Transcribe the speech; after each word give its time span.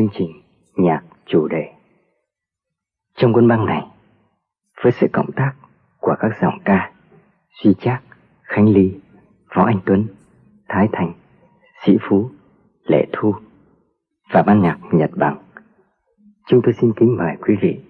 Chương 0.00 0.08
trình 0.18 0.42
nhạc 0.76 1.02
chủ 1.26 1.48
đề. 1.48 1.72
Trong 3.16 3.32
cuốn 3.32 3.48
băng 3.48 3.66
này, 3.66 3.86
với 4.82 4.92
sự 4.92 5.06
cộng 5.12 5.32
tác 5.32 5.52
của 5.98 6.14
các 6.20 6.30
giọng 6.42 6.58
ca 6.64 6.92
Duy 7.62 7.74
Trác, 7.80 8.02
Khánh 8.42 8.68
Ly, 8.68 9.00
Võ 9.54 9.64
Anh 9.64 9.80
Tuấn, 9.86 10.06
Thái 10.68 10.88
Thành, 10.92 11.12
Sĩ 11.84 11.96
Phú, 12.00 12.30
Lệ 12.84 13.06
Thu 13.12 13.34
và 14.32 14.42
ban 14.42 14.62
nhạc 14.62 14.78
Nhật 14.92 15.10
Bằng, 15.16 15.38
chúng 16.46 16.60
tôi 16.62 16.72
xin 16.72 16.92
kính 16.96 17.16
mời 17.16 17.36
quý 17.46 17.54
vị 17.60 17.80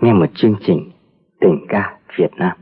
nghe 0.00 0.12
một 0.12 0.30
chương 0.34 0.54
trình 0.60 0.90
tình 1.40 1.66
ca 1.68 1.98
Việt 2.16 2.30
Nam. 2.36 2.56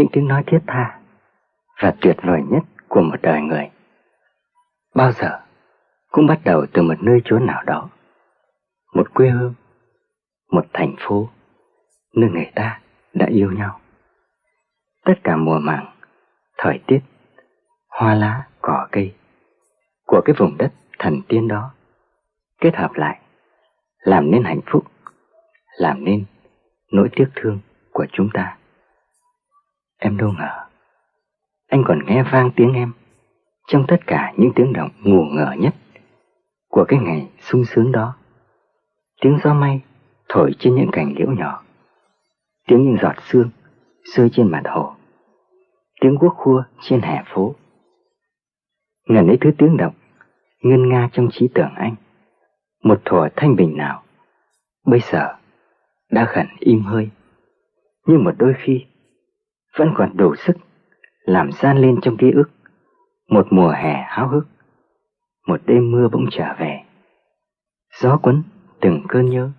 Những 0.00 0.08
tiếng 0.12 0.28
nói 0.28 0.44
thiết 0.46 0.58
tha 0.66 0.98
và 1.82 1.94
tuyệt 2.00 2.16
vời 2.22 2.42
nhất 2.50 2.62
của 2.88 3.00
một 3.00 3.22
đời 3.22 3.40
người 3.40 3.70
bao 4.94 5.12
giờ 5.12 5.40
cũng 6.10 6.26
bắt 6.26 6.40
đầu 6.44 6.66
từ 6.72 6.82
một 6.82 6.94
nơi 7.00 7.20
chốn 7.24 7.46
nào 7.46 7.62
đó, 7.66 7.88
một 8.94 9.14
quê 9.14 9.28
hương, 9.28 9.54
một 10.50 10.66
thành 10.72 10.94
phố 10.98 11.28
nơi 12.14 12.30
người 12.30 12.50
ta 12.54 12.80
đã 13.14 13.26
yêu 13.26 13.52
nhau 13.52 13.80
tất 15.04 15.14
cả 15.24 15.36
mùa 15.36 15.58
màng, 15.58 15.86
thời 16.58 16.80
tiết, 16.86 17.00
hoa 17.88 18.14
lá, 18.14 18.46
cỏ 18.60 18.88
cây 18.92 19.14
của 20.06 20.20
cái 20.24 20.34
vùng 20.38 20.56
đất 20.58 20.72
thần 20.98 21.20
tiên 21.28 21.48
đó 21.48 21.70
kết 22.60 22.76
hợp 22.76 22.92
lại 22.94 23.20
làm 23.98 24.30
nên 24.30 24.44
hạnh 24.44 24.60
phúc, 24.72 24.84
làm 25.78 26.04
nên 26.04 26.24
nỗi 26.92 27.08
tiếc 27.16 27.28
thương 27.36 27.58
của 27.92 28.06
chúng 28.12 28.28
ta. 28.32 28.56
Em 30.02 30.16
đâu 30.16 30.32
ngờ, 30.38 30.66
anh 31.68 31.82
còn 31.86 31.98
nghe 32.06 32.22
vang 32.22 32.50
tiếng 32.56 32.72
em 32.72 32.92
trong 33.66 33.84
tất 33.88 34.06
cả 34.06 34.32
những 34.36 34.52
tiếng 34.54 34.72
động 34.72 34.90
ngủ 35.02 35.24
ngờ 35.24 35.54
nhất 35.58 35.74
của 36.68 36.84
cái 36.88 36.98
ngày 36.98 37.28
sung 37.40 37.64
sướng 37.64 37.92
đó. 37.92 38.16
Tiếng 39.20 39.38
gió 39.44 39.54
may 39.54 39.80
thổi 40.28 40.52
trên 40.58 40.74
những 40.74 40.90
cành 40.92 41.14
liễu 41.16 41.30
nhỏ, 41.30 41.62
tiếng 42.68 42.84
những 42.84 42.96
giọt 43.02 43.14
sương 43.22 43.50
rơi 44.04 44.30
trên 44.32 44.50
mặt 44.50 44.62
hồ, 44.64 44.94
tiếng 46.00 46.18
quốc 46.18 46.34
khua 46.36 46.62
trên 46.80 47.00
hè 47.00 47.22
phố. 47.26 47.54
Ngần 49.08 49.26
ấy 49.26 49.38
thứ 49.40 49.50
tiếng 49.58 49.76
động 49.76 49.94
ngân 50.62 50.88
nga 50.88 51.08
trong 51.12 51.28
trí 51.32 51.48
tưởng 51.54 51.74
anh, 51.76 51.94
một 52.84 53.00
thuở 53.04 53.28
thanh 53.36 53.56
bình 53.56 53.76
nào, 53.76 54.02
bây 54.86 55.00
giờ 55.00 55.34
đã 56.10 56.24
khẩn 56.24 56.46
im 56.58 56.82
hơi 56.82 57.10
nhưng 58.06 58.24
một 58.24 58.34
đôi 58.38 58.54
khi 58.58 58.86
vẫn 59.76 59.92
còn 59.96 60.16
đủ 60.16 60.34
sức 60.34 60.56
làm 61.20 61.52
gian 61.52 61.78
lên 61.78 61.98
trong 62.02 62.16
ký 62.16 62.30
ức. 62.30 62.50
Một 63.28 63.46
mùa 63.50 63.70
hè 63.70 64.04
háo 64.08 64.28
hức, 64.28 64.46
một 65.46 65.60
đêm 65.66 65.90
mưa 65.90 66.08
bỗng 66.08 66.26
trở 66.30 66.54
về. 66.58 66.84
Gió 68.00 68.16
cuốn 68.16 68.42
từng 68.80 69.02
cơn 69.08 69.30
nhớ, 69.30 69.50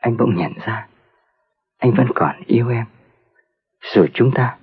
anh 0.00 0.16
bỗng 0.16 0.34
nhận 0.34 0.52
ra 0.64 0.86
anh 1.80 1.92
vẫn 1.92 2.06
còn 2.14 2.36
yêu 2.46 2.68
em. 2.68 2.86
Dù 3.94 4.06
chúng 4.14 4.30
ta 4.34 4.56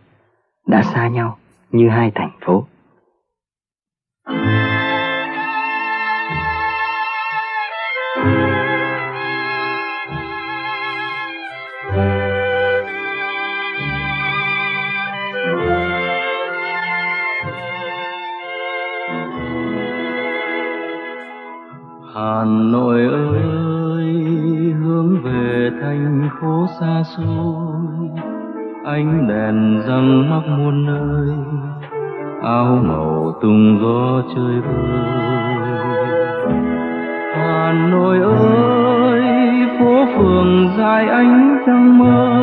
đã 0.68 0.84
xa 0.84 1.08
nhau 1.08 1.38
như 1.72 1.90
hai 1.90 2.12
thành 2.16 2.31
phố. 2.42 2.68
Hà 4.26 4.87
Nội 22.78 23.02
ơi, 23.02 23.44
hướng 24.82 25.24
về 25.24 25.70
thành 25.82 26.30
phố 26.42 26.66
xa 26.80 27.04
xôi, 27.04 27.82
ánh 28.86 29.28
đèn 29.28 29.82
răng 29.88 30.30
mắc 30.30 30.42
muôn 30.48 30.86
nơi, 30.86 31.38
áo 32.44 32.80
màu 32.84 33.34
tung 33.42 33.80
gió 33.82 34.22
chơi 34.36 34.62
vơi. 34.62 35.00
Hà 37.36 37.74
Nội 37.92 38.18
ơi, 38.20 39.22
phố 39.80 40.06
phường 40.18 40.70
dài 40.78 41.08
ánh 41.08 41.58
trăng 41.66 42.00
mơ, 42.00 42.38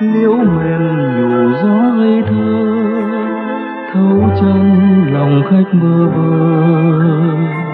liễu 0.00 0.36
mềm 0.36 0.82
nhủ 1.16 1.52
gió 1.62 1.92
ngây 1.96 2.22
thơ, 2.28 2.76
thấu 3.92 4.30
chân 4.40 4.74
lòng 5.12 5.42
khách 5.50 5.74
mơ 5.74 6.08
vơ. 6.16 7.67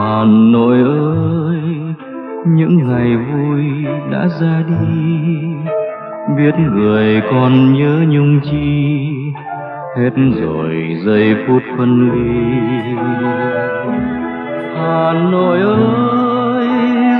Hà 0.00 0.24
Nội 0.26 0.78
ơi, 0.78 1.60
những 2.46 2.88
ngày 2.88 3.16
vui 3.16 3.64
đã 4.12 4.28
ra 4.40 4.62
đi. 4.68 5.38
Biết 6.36 6.54
người 6.74 7.22
còn 7.30 7.72
nhớ 7.72 8.04
nhung 8.08 8.40
chi, 8.40 9.08
hết 9.96 10.10
rồi 10.40 10.96
giây 11.06 11.36
phút 11.46 11.62
phân 11.78 12.10
ly. 12.10 12.50
Hà 14.76 15.12
Nội 15.30 15.60
ơi, 15.60 16.68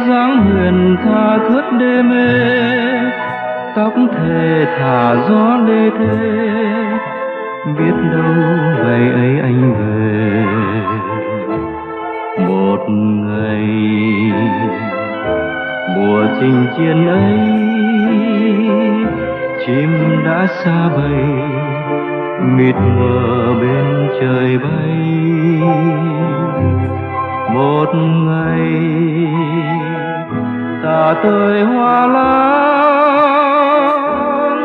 dáng 0.08 0.36
huyền 0.44 0.96
tha 1.04 1.38
thướt 1.48 1.64
đê 1.80 2.02
mê, 2.02 2.60
tóc 3.76 3.92
thề 4.12 4.66
thả 4.78 5.14
gió 5.28 5.56
lê 5.66 5.90
thê. 5.90 6.50
Biết 7.78 7.94
đâu 8.12 8.34
ngày 8.84 9.10
ấy 9.10 9.40
anh 9.40 9.74
về 9.78 10.09
người. 13.40 14.32
Mùa 15.96 16.26
tình 16.40 16.66
chiến 16.76 17.08
ấy, 17.08 17.38
chim 19.66 19.90
đã 20.24 20.46
xa 20.64 20.88
bay 20.96 21.24
mịt 22.56 22.74
mờ 22.74 23.54
bên 23.60 24.08
trời 24.20 24.58
bay. 24.58 24.96
Một 27.54 27.94
ngày 27.94 28.70
ta 30.82 31.14
tới 31.22 31.62
hoa 31.62 32.06
lá 32.06 32.60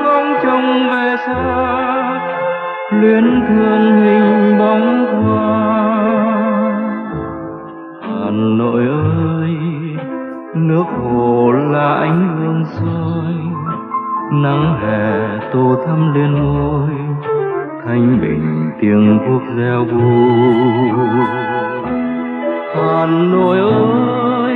ngóng 0.03 0.33
trông 0.43 0.89
về 0.89 1.15
xa, 1.25 1.43
luyến 2.91 3.41
thương 3.47 4.01
hình 4.01 4.57
bóng 4.59 5.05
hoa 5.23 5.34
Hà 8.35 8.41
Nội 8.41 8.87
ơi, 8.87 9.57
nước 10.55 10.83
hồ 11.03 11.51
là 11.51 11.93
ánh 11.93 12.37
hương 12.37 12.65
soi, 12.65 13.33
nắng 14.31 14.79
hè 14.81 15.39
tô 15.53 15.75
thắm 15.85 16.13
lên 16.13 16.31
ngôi, 16.31 16.89
thanh 17.85 18.21
bình 18.21 18.71
tiếng 18.81 19.19
quốc 19.27 19.41
reo 19.57 19.85
vui 19.85 20.91
Hà 22.75 23.05
Nội 23.05 23.59
ơi, 23.59 24.55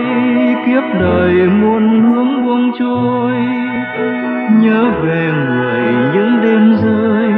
kiếp 0.66 0.84
đời 1.00 1.50
muôn 1.50 2.04
hướng 2.04 2.46
buông 2.46 2.72
trôi, 2.80 3.34
nhớ 4.62 4.86
về 5.04 5.32
người 5.48 5.82
những 6.14 6.42
đêm 6.42 6.76
rơi, 6.84 7.32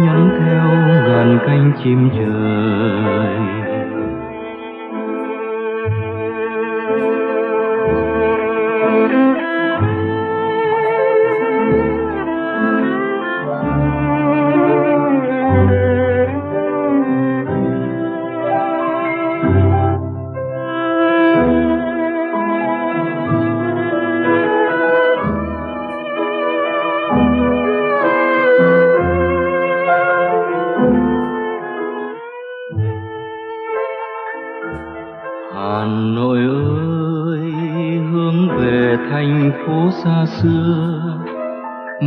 nhắn 0.00 0.30
theo 0.40 0.70
ngàn 1.08 1.38
cánh 1.46 1.72
chim 1.82 2.10
trời. 2.18 3.45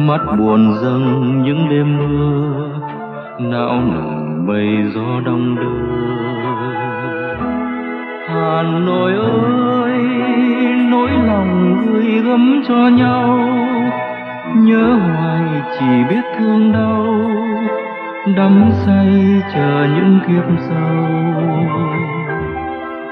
Mắt 0.09 0.21
buồn 0.37 0.73
dâng 0.81 1.41
những 1.43 1.69
đêm 1.69 1.97
mưa, 1.97 2.69
não 3.39 3.81
nùng 3.93 4.47
mây 4.47 4.67
gió 4.95 5.21
đông 5.25 5.55
đưa. 5.55 5.99
Hà 8.27 8.63
nội 8.63 9.13
ơi, 9.13 9.93
nỗi 10.91 11.09
lòng 11.27 11.77
gửi 11.85 12.21
gắm 12.25 12.61
cho 12.67 12.75
nhau, 12.75 13.39
nhớ 14.55 14.93
hoài 14.93 15.43
chỉ 15.79 16.03
biết 16.09 16.21
thương 16.37 16.71
đau, 16.73 17.05
đắm 18.35 18.71
say 18.85 19.41
chờ 19.53 19.87
những 19.95 20.19
kiếp 20.27 20.59
sau. 20.69 21.05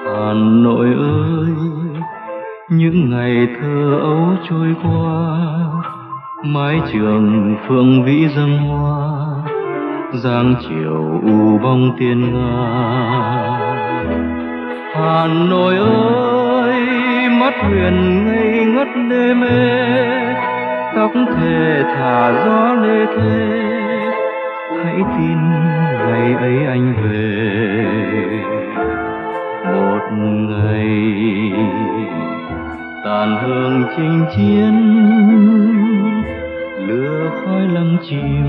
Hà 0.05 0.33
nội 0.33 0.87
ơi, 0.87 1.53
những 2.69 3.09
ngày 3.09 3.47
thơ 3.61 3.99
ấu 4.01 4.35
trôi 4.49 4.75
qua 4.83 5.06
mái 6.43 6.81
trường 6.93 7.55
phượng 7.67 8.03
vĩ 8.03 8.27
dâng 8.35 8.57
hoa, 8.57 9.17
giang 10.13 10.55
chiều 10.61 11.21
u 11.23 11.57
bóng 11.63 11.91
tiên 11.99 12.33
nga. 12.33 12.77
Hà 14.93 15.27
nội 15.49 15.77
ơi, 15.77 16.73
mắt 17.29 17.53
huyền 17.61 18.25
ngây 18.25 18.65
ngất 18.65 18.87
đê 19.09 19.33
mê, 19.33 19.95
tóc 20.95 21.11
thề 21.13 21.83
thả 21.83 22.43
gió 22.45 22.73
lê 22.73 23.05
thê. 23.05 23.63
Hãy 24.83 25.01
tin 25.17 25.37
ngày 26.07 26.33
ấy 26.33 26.65
anh 26.65 26.93
về. 27.03 27.85
Một 29.65 30.01
ngày, 30.49 31.11
tàn 33.05 33.37
hương 33.41 33.83
chinh 33.97 34.25
chiến 34.35 34.73
khói 37.45 37.67
lăng 37.67 37.97
chìm, 38.09 38.45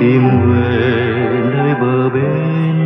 tìm 0.00 0.22
về 0.46 1.10
nơi 1.54 1.74
bờ 1.80 2.08
bên. 2.10 2.76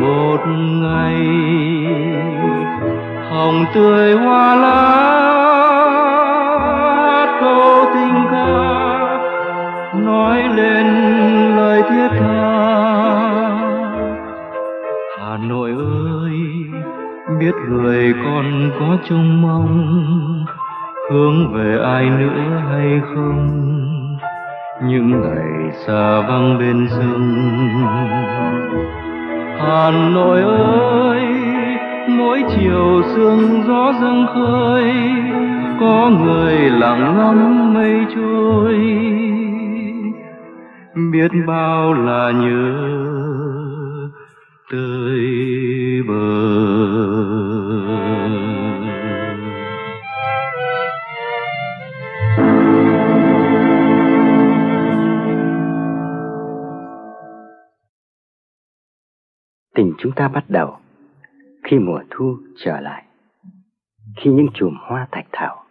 Một 0.00 0.40
ngày, 0.80 1.16
hồng 3.30 3.64
tươi 3.74 4.14
hoa 4.14 4.54
lá 4.54 4.86
câu 7.40 7.84
tình 7.94 8.24
ca 8.30 8.76
nói 9.94 10.42
lên 10.56 10.86
lời 11.56 11.82
thiết 11.82 12.08
tha. 12.18 12.46
Hà 15.20 15.36
nội 15.48 15.70
ơi, 16.22 16.32
biết 17.40 17.54
người 17.68 18.14
con 18.24 18.70
có 18.80 18.96
trông 19.08 19.42
mong 19.42 20.35
hướng 21.10 21.52
về 21.52 21.78
ai 21.84 22.10
nữa 22.10 22.62
hay 22.70 23.00
không? 23.14 23.62
Những 24.82 25.20
ngày 25.20 25.72
xa 25.86 26.20
vắng 26.20 26.58
bên 26.58 26.86
rừng. 26.86 27.34
Hà 29.58 29.90
nội 30.14 30.42
ơi, 30.42 31.22
mỗi 32.08 32.42
chiều 32.56 33.02
sương 33.14 33.62
gió 33.66 33.92
dâng 34.00 34.26
khơi, 34.34 34.92
có 35.80 36.10
người 36.20 36.54
lặng 36.54 37.16
ngắm 37.18 37.74
mây 37.74 38.06
trôi. 38.14 38.74
Biết 41.12 41.30
bao 41.46 41.94
là 41.94 42.30
nhớ 42.30 42.72
tới 44.70 45.20
bờ 46.08 46.75
tình 59.76 59.94
chúng 59.98 60.12
ta 60.12 60.28
bắt 60.28 60.44
đầu 60.48 60.76
khi 61.64 61.78
mùa 61.78 62.02
thu 62.10 62.36
trở 62.56 62.80
lại, 62.80 63.04
khi 64.16 64.30
những 64.30 64.46
chùm 64.54 64.76
hoa 64.80 65.08
thạch 65.12 65.26
thảo 65.32 65.64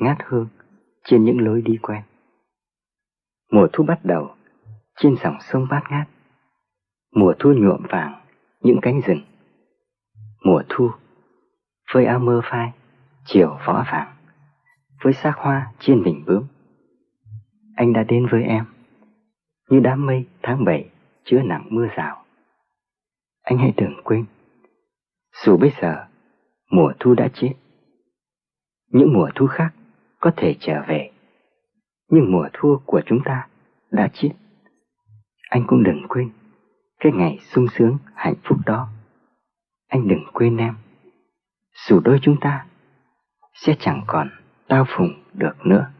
ngát 0.00 0.16
hương 0.24 0.48
trên 1.04 1.24
những 1.24 1.40
lối 1.40 1.62
đi 1.62 1.76
quen. 1.82 2.02
Mùa 3.52 3.68
thu 3.72 3.84
bắt 3.84 4.00
đầu 4.04 4.30
trên 4.96 5.16
dòng 5.16 5.36
sông 5.40 5.66
bát 5.70 5.82
ngát, 5.90 6.08
mùa 7.14 7.34
thu 7.38 7.52
nhuộm 7.52 7.82
vàng 7.88 8.20
những 8.62 8.78
cánh 8.82 9.00
rừng, 9.06 9.20
mùa 10.44 10.62
thu 10.68 10.90
phơi 11.92 12.04
áo 12.04 12.18
mơ 12.18 12.40
phai 12.44 12.72
chiều 13.24 13.58
võ 13.66 13.84
vàng 13.92 14.14
với 15.02 15.12
xác 15.12 15.32
hoa 15.36 15.72
trên 15.78 16.02
bình 16.02 16.22
bướm. 16.26 16.44
Anh 17.76 17.92
đã 17.92 18.02
đến 18.02 18.26
với 18.30 18.42
em 18.42 18.64
như 19.70 19.80
đám 19.80 20.06
mây 20.06 20.26
tháng 20.42 20.64
bảy 20.64 20.90
chứa 21.24 21.42
nặng 21.42 21.66
mưa 21.70 21.86
rào 21.96 22.24
anh 23.48 23.58
hãy 23.58 23.72
đừng 23.76 23.94
quên. 24.04 24.24
Dù 25.44 25.56
bây 25.56 25.72
giờ, 25.80 26.06
mùa 26.70 26.92
thu 27.00 27.14
đã 27.14 27.28
chết. 27.34 27.54
Những 28.92 29.12
mùa 29.12 29.30
thu 29.34 29.46
khác 29.46 29.70
có 30.20 30.32
thể 30.36 30.56
trở 30.60 30.82
về. 30.88 31.10
Nhưng 32.10 32.32
mùa 32.32 32.48
thu 32.52 32.78
của 32.86 33.00
chúng 33.06 33.18
ta 33.24 33.48
đã 33.90 34.08
chết. 34.12 34.30
Anh 35.50 35.64
cũng 35.66 35.82
đừng 35.82 36.02
quên 36.08 36.30
cái 37.00 37.12
ngày 37.12 37.38
sung 37.42 37.66
sướng, 37.74 37.98
hạnh 38.14 38.34
phúc 38.44 38.58
đó. 38.66 38.88
Anh 39.88 40.08
đừng 40.08 40.24
quên 40.32 40.56
em. 40.56 40.74
Dù 41.88 42.00
đôi 42.00 42.18
chúng 42.22 42.36
ta 42.40 42.66
sẽ 43.54 43.76
chẳng 43.78 44.02
còn 44.06 44.30
tao 44.68 44.84
phùng 44.88 45.22
được 45.34 45.54
nữa. 45.64 45.90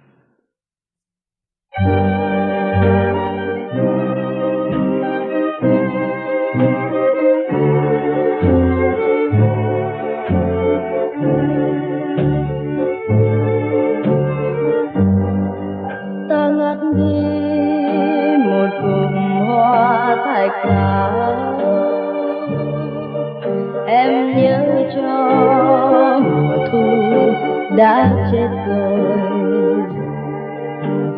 Đã 27.79 28.11
chết 28.33 28.49
rồi. 28.69 29.01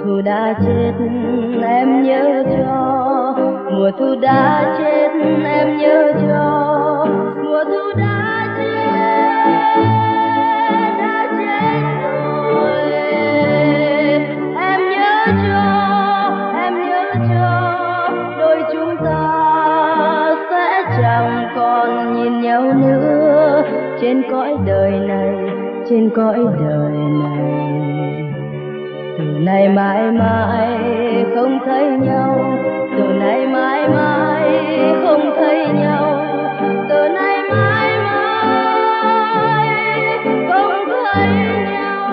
Thu 0.05 0.21
đã 0.25 0.55
chết, 0.67 0.93
em 1.63 2.03
nhớ 2.03 2.45
cho. 2.47 3.35
Mùa 3.71 3.91
thu 3.99 4.15
đã 4.21 4.77
chết, 4.79 5.09
em 5.45 5.79
nhớ 5.79 6.13
cho. 6.29 7.07
Mùa 7.45 7.65
thu 7.65 7.99
đã 7.99 8.47
chết 8.59 8.81
đã 10.99 11.27
chết 11.39 11.81
rồi. 12.03 12.93
Em 14.61 14.81
nhớ 14.91 15.27
cho, 15.27 15.63
em 16.63 16.75
nhớ 16.89 17.05
cho. 17.29 17.51
Đôi 18.39 18.63
chúng 18.73 18.97
ta 19.05 20.37
sẽ 20.51 20.83
chẳng 20.99 21.49
còn 21.57 22.15
nhìn 22.15 22.41
nhau 22.41 22.63
nữa. 22.63 23.63
Trên 24.01 24.23
cõi 24.31 24.55
đời 24.67 24.91
này 24.91 25.60
trên 25.91 26.11
cõi 26.17 26.39
đời 26.61 26.93
này. 26.93 27.45
Từ 29.19 29.25
nay 29.25 29.69
mãi 29.69 30.13
mãi 30.13 30.79
không 31.35 31.59
thấy 31.67 31.85
nhau. 31.85 32.59
Từ 32.97 33.05
nay 33.05 33.47
mãi 33.47 33.89
mãi 33.89 34.51
không 35.05 35.33
thấy 35.37 35.67
nhau. 35.75 36.25
Từ 36.89 37.09
nay 37.09 37.37
mãi 37.51 37.99
mãi 38.05 39.69
không 40.49 40.73
thấy 40.89 41.29
nhau. 41.71 42.11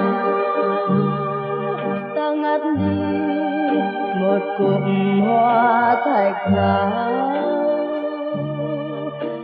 Ta 2.15 2.31
ngắt 2.31 2.62
đi 2.77 3.79
một 4.22 4.39
cụm 4.57 5.22
hoa 5.22 5.96
thạch 6.05 6.36
thảo 6.55 7.31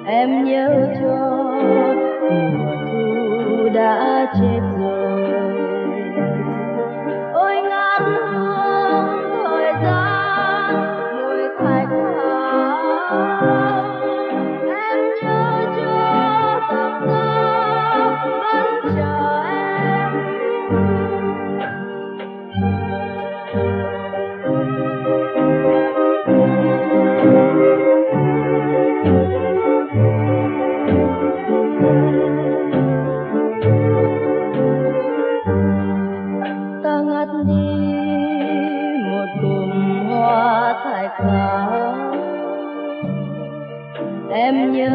em 0.05 0.43
nhớ 0.43 0.87
cho 1.01 1.43
mùa 2.21 2.75
thu 2.91 3.69
đã 3.73 4.12
chết 4.25 4.72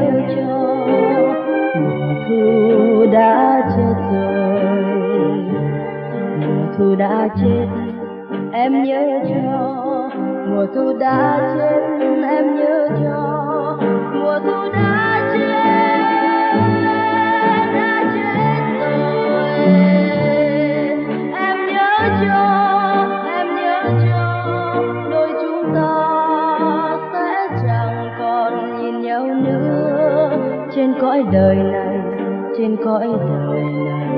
yêu 0.00 0.20
cho 0.36 0.58
mùa 1.80 2.14
thu 2.28 3.06
đã 3.12 3.62
chết 3.76 3.94
rồi 4.12 4.60
mùa 6.40 6.66
thu 6.78 6.94
đã 6.94 7.28
chết, 7.40 7.66
em 8.52 8.82
nhớ 8.82 9.02
cho 9.28 10.10
mùa 10.48 10.66
thu 10.74 10.98
đã 10.98 11.38
chết. 11.58 11.87
Đời 31.32 31.56
này 31.56 31.98
trên 32.58 32.76
cõi 32.84 33.06
đời 33.28 33.62
này 33.62 34.08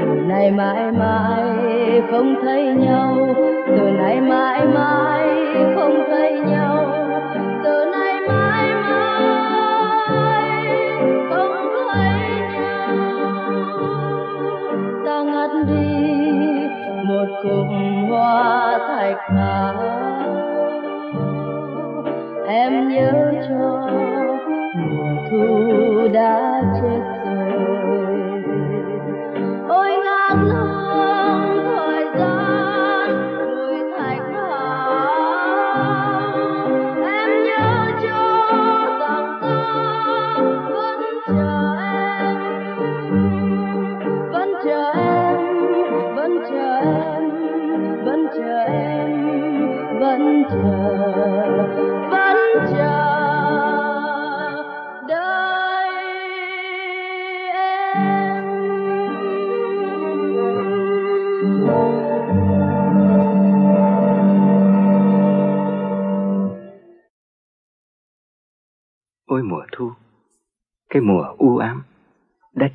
từ 0.00 0.06
nay 0.06 0.50
mãi 0.50 0.92
mãi 0.92 2.02
không 2.10 2.34
thấy 2.42 2.64
nhau. 2.64 3.16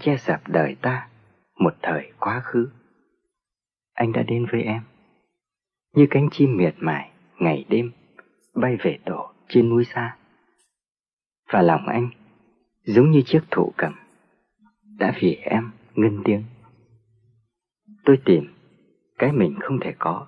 Che 0.05 0.17
sạp 0.17 0.47
đời 0.47 0.75
ta 0.81 1.07
một 1.59 1.73
thời 1.81 2.11
quá 2.19 2.39
khứ. 2.39 2.69
Anh 3.93 4.11
đã 4.11 4.23
đến 4.23 4.45
với 4.51 4.63
em, 4.63 4.81
như 5.93 6.07
cánh 6.09 6.29
chim 6.31 6.57
miệt 6.57 6.75
mài 6.77 7.11
ngày 7.39 7.65
đêm 7.69 7.91
bay 8.55 8.77
về 8.83 8.99
tổ 9.05 9.31
trên 9.47 9.69
núi 9.69 9.85
xa. 9.85 10.17
Và 11.51 11.61
lòng 11.61 11.87
anh 11.87 12.09
giống 12.83 13.11
như 13.11 13.21
chiếc 13.25 13.41
thụ 13.51 13.73
cầm 13.77 13.93
đã 14.97 15.13
vì 15.19 15.35
em 15.35 15.71
ngân 15.95 16.21
tiếng. 16.25 16.43
Tôi 18.05 18.17
tìm 18.25 18.53
cái 19.17 19.31
mình 19.31 19.59
không 19.61 19.79
thể 19.79 19.93
có 19.99 20.27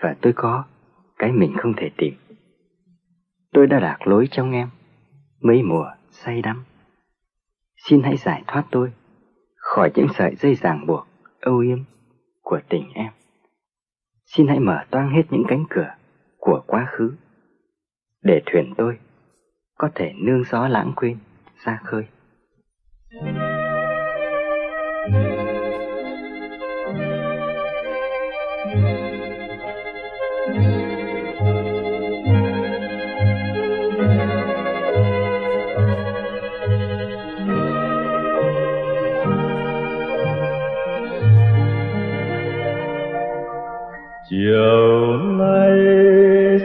và 0.00 0.16
tôi 0.20 0.32
có 0.36 0.64
cái 1.18 1.32
mình 1.32 1.56
không 1.56 1.72
thể 1.76 1.90
tìm. 1.96 2.14
Tôi 3.52 3.66
đã 3.66 3.80
lạc 3.80 4.06
lối 4.06 4.28
trong 4.30 4.52
em 4.52 4.68
mấy 5.40 5.62
mùa 5.62 5.90
say 6.10 6.42
đắm. 6.42 6.64
Xin 7.88 8.02
hãy 8.02 8.16
giải 8.16 8.42
thoát 8.46 8.64
tôi 8.70 8.92
khỏi 9.56 9.90
những 9.94 10.06
sợi 10.14 10.34
dây 10.34 10.54
ràng 10.54 10.86
buộc, 10.86 11.06
âu 11.40 11.58
yếm 11.58 11.78
của 12.42 12.60
tình 12.68 12.92
em. 12.94 13.12
Xin 14.24 14.48
hãy 14.48 14.60
mở 14.60 14.84
toang 14.90 15.10
hết 15.10 15.22
những 15.30 15.44
cánh 15.48 15.64
cửa 15.70 15.94
của 16.38 16.62
quá 16.66 16.86
khứ 16.90 17.14
để 18.22 18.42
thuyền 18.46 18.74
tôi 18.76 18.98
có 19.74 19.90
thể 19.94 20.12
nương 20.16 20.44
gió 20.44 20.68
lãng 20.68 20.92
quên, 20.96 21.18
ra 21.64 21.80
khơi. 21.84 22.04
Chiều 44.40 45.18
nay 45.38 45.78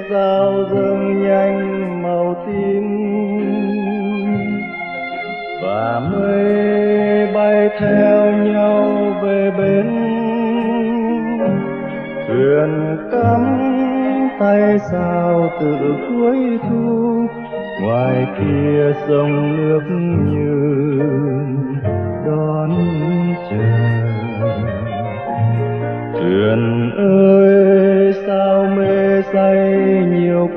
sao 0.09 0.53
dâng 0.71 1.23
nhanh 1.23 2.03
màu 2.03 2.45
tím? 2.47 2.85
Và 5.63 6.01
mây 6.11 7.33
bay 7.33 7.69
theo 7.79 8.31
nhau 8.31 9.13
về 9.23 9.51
bên 9.57 9.85
thuyền 12.27 12.97
cắm 13.11 13.43
tay 14.39 14.79
sao 14.91 15.49
từ 15.59 15.95
cuối 16.09 16.59
thu, 16.69 17.27
ngoài 17.81 18.27
kia 18.39 18.93
sông 19.07 19.57
nước 19.57 19.81
như 20.25 20.99
đón 22.25 22.71
chờ 23.49 24.14
thuyền 26.25 26.91
ơi 26.97 28.13
sao 28.27 28.65
mê 28.77 29.21
say 29.33 29.57
nhiều 30.11 30.49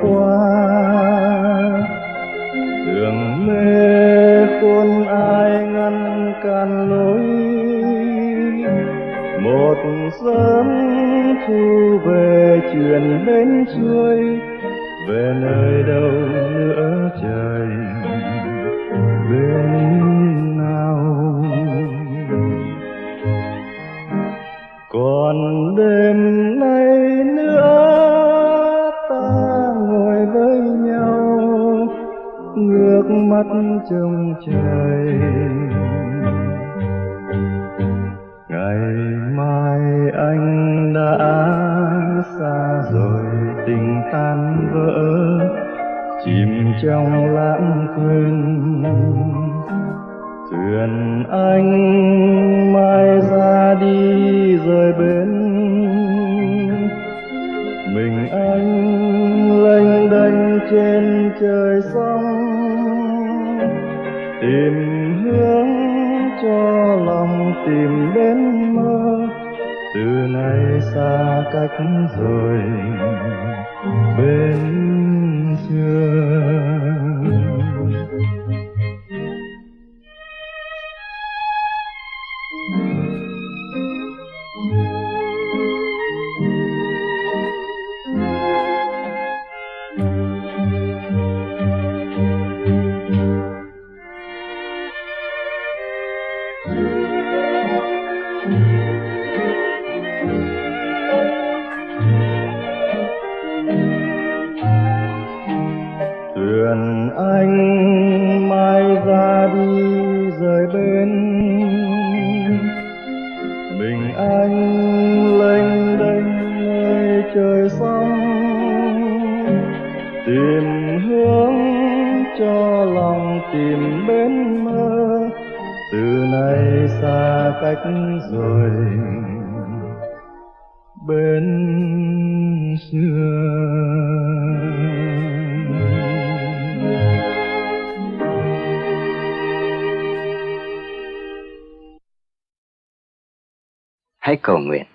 hãy 144.19 144.35
cầu 144.41 144.57
nguyện 144.57 144.85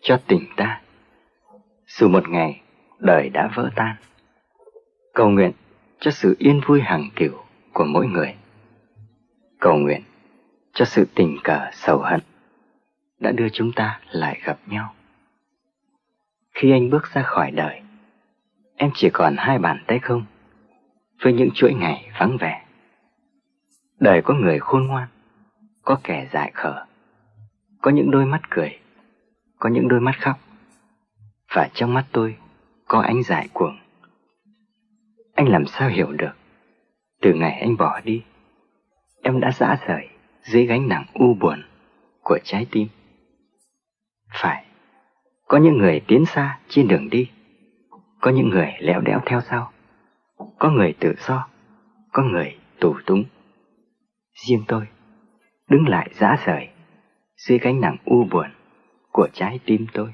cho 0.00 0.20
tình 0.26 0.46
ta. 0.56 0.80
Dù 1.86 2.08
một 2.08 2.28
ngày 2.28 2.60
đời 2.98 3.28
đã 3.28 3.50
vỡ 3.54 3.70
tan, 3.74 3.96
cầu 5.14 5.30
nguyện 5.30 5.52
cho 6.00 6.10
sự 6.10 6.36
yên 6.38 6.60
vui 6.66 6.80
hàng 6.80 7.10
kiểu 7.16 7.44
của 7.72 7.84
mỗi 7.84 8.06
người. 8.06 8.34
Cầu 9.60 9.76
nguyện 9.76 10.02
cho 10.72 10.84
sự 10.84 11.06
tình 11.14 11.36
cờ 11.44 11.70
sầu 11.72 11.98
hận 11.98 12.20
đã 13.18 13.32
đưa 13.32 13.48
chúng 13.48 13.72
ta 13.72 14.00
lại 14.10 14.40
gặp 14.44 14.58
nhau. 14.66 14.94
Khi 16.54 16.70
anh 16.70 16.90
bước 16.90 17.12
ra 17.12 17.22
khỏi 17.22 17.50
đời, 17.50 17.80
em 18.76 18.90
chỉ 18.94 19.10
còn 19.12 19.36
hai 19.38 19.58
bàn 19.58 19.84
tay 19.86 19.98
không, 19.98 20.24
với 21.22 21.32
những 21.32 21.50
chuỗi 21.54 21.74
ngày 21.74 22.10
vắng 22.18 22.36
vẻ. 22.40 22.64
Đời 24.00 24.22
có 24.22 24.34
người 24.34 24.58
khôn 24.58 24.86
ngoan, 24.86 25.08
có 25.82 26.00
kẻ 26.02 26.28
dại 26.32 26.50
khờ 26.54 26.84
có 27.80 27.90
những 27.90 28.10
đôi 28.10 28.26
mắt 28.26 28.40
cười, 28.50 28.78
có 29.58 29.68
những 29.68 29.88
đôi 29.88 30.00
mắt 30.00 30.20
khóc, 30.20 30.38
và 31.54 31.68
trong 31.74 31.94
mắt 31.94 32.06
tôi 32.12 32.36
có 32.88 33.00
ánh 33.00 33.22
dại 33.22 33.48
cuồng. 33.52 33.78
Anh 35.34 35.48
làm 35.48 35.66
sao 35.66 35.88
hiểu 35.88 36.12
được? 36.12 36.32
Từ 37.22 37.34
ngày 37.34 37.60
anh 37.60 37.76
bỏ 37.76 38.00
đi, 38.04 38.22
em 39.22 39.40
đã 39.40 39.52
dã 39.52 39.76
rời 39.86 40.08
dưới 40.42 40.66
gánh 40.66 40.88
nặng 40.88 41.04
u 41.14 41.34
buồn 41.34 41.62
của 42.22 42.38
trái 42.44 42.66
tim. 42.70 42.88
Phải, 44.32 44.64
có 45.48 45.58
những 45.58 45.78
người 45.78 46.00
tiến 46.06 46.26
xa 46.26 46.58
trên 46.68 46.88
đường 46.88 47.10
đi, 47.10 47.30
có 48.20 48.30
những 48.30 48.48
người 48.48 48.72
lẹo 48.78 49.00
đẽo 49.00 49.20
theo 49.26 49.40
sau, 49.40 49.72
có 50.58 50.70
người 50.70 50.94
tự 51.00 51.14
do, 51.18 51.48
có 52.12 52.22
người 52.22 52.56
tù 52.80 52.96
túng. 53.06 53.24
Riêng 54.46 54.62
tôi 54.68 54.86
đứng 55.68 55.88
lại 55.88 56.10
dã 56.14 56.36
rời 56.44 56.68
dưới 57.48 57.58
gánh 57.58 57.80
nặng 57.80 57.96
u 58.04 58.24
buồn 58.30 58.46
của 59.12 59.28
trái 59.32 59.60
tim 59.66 59.86
tôi. 59.92 60.12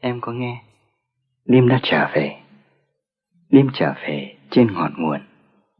Em 0.00 0.20
có 0.20 0.32
nghe? 0.32 0.62
Đêm 1.44 1.68
đã 1.68 1.80
trở 1.82 2.10
về. 2.14 2.42
Đêm 3.50 3.68
trở 3.74 3.94
về 4.02 4.36
trên 4.50 4.72
ngọn 4.72 4.92
nguồn, 4.96 5.20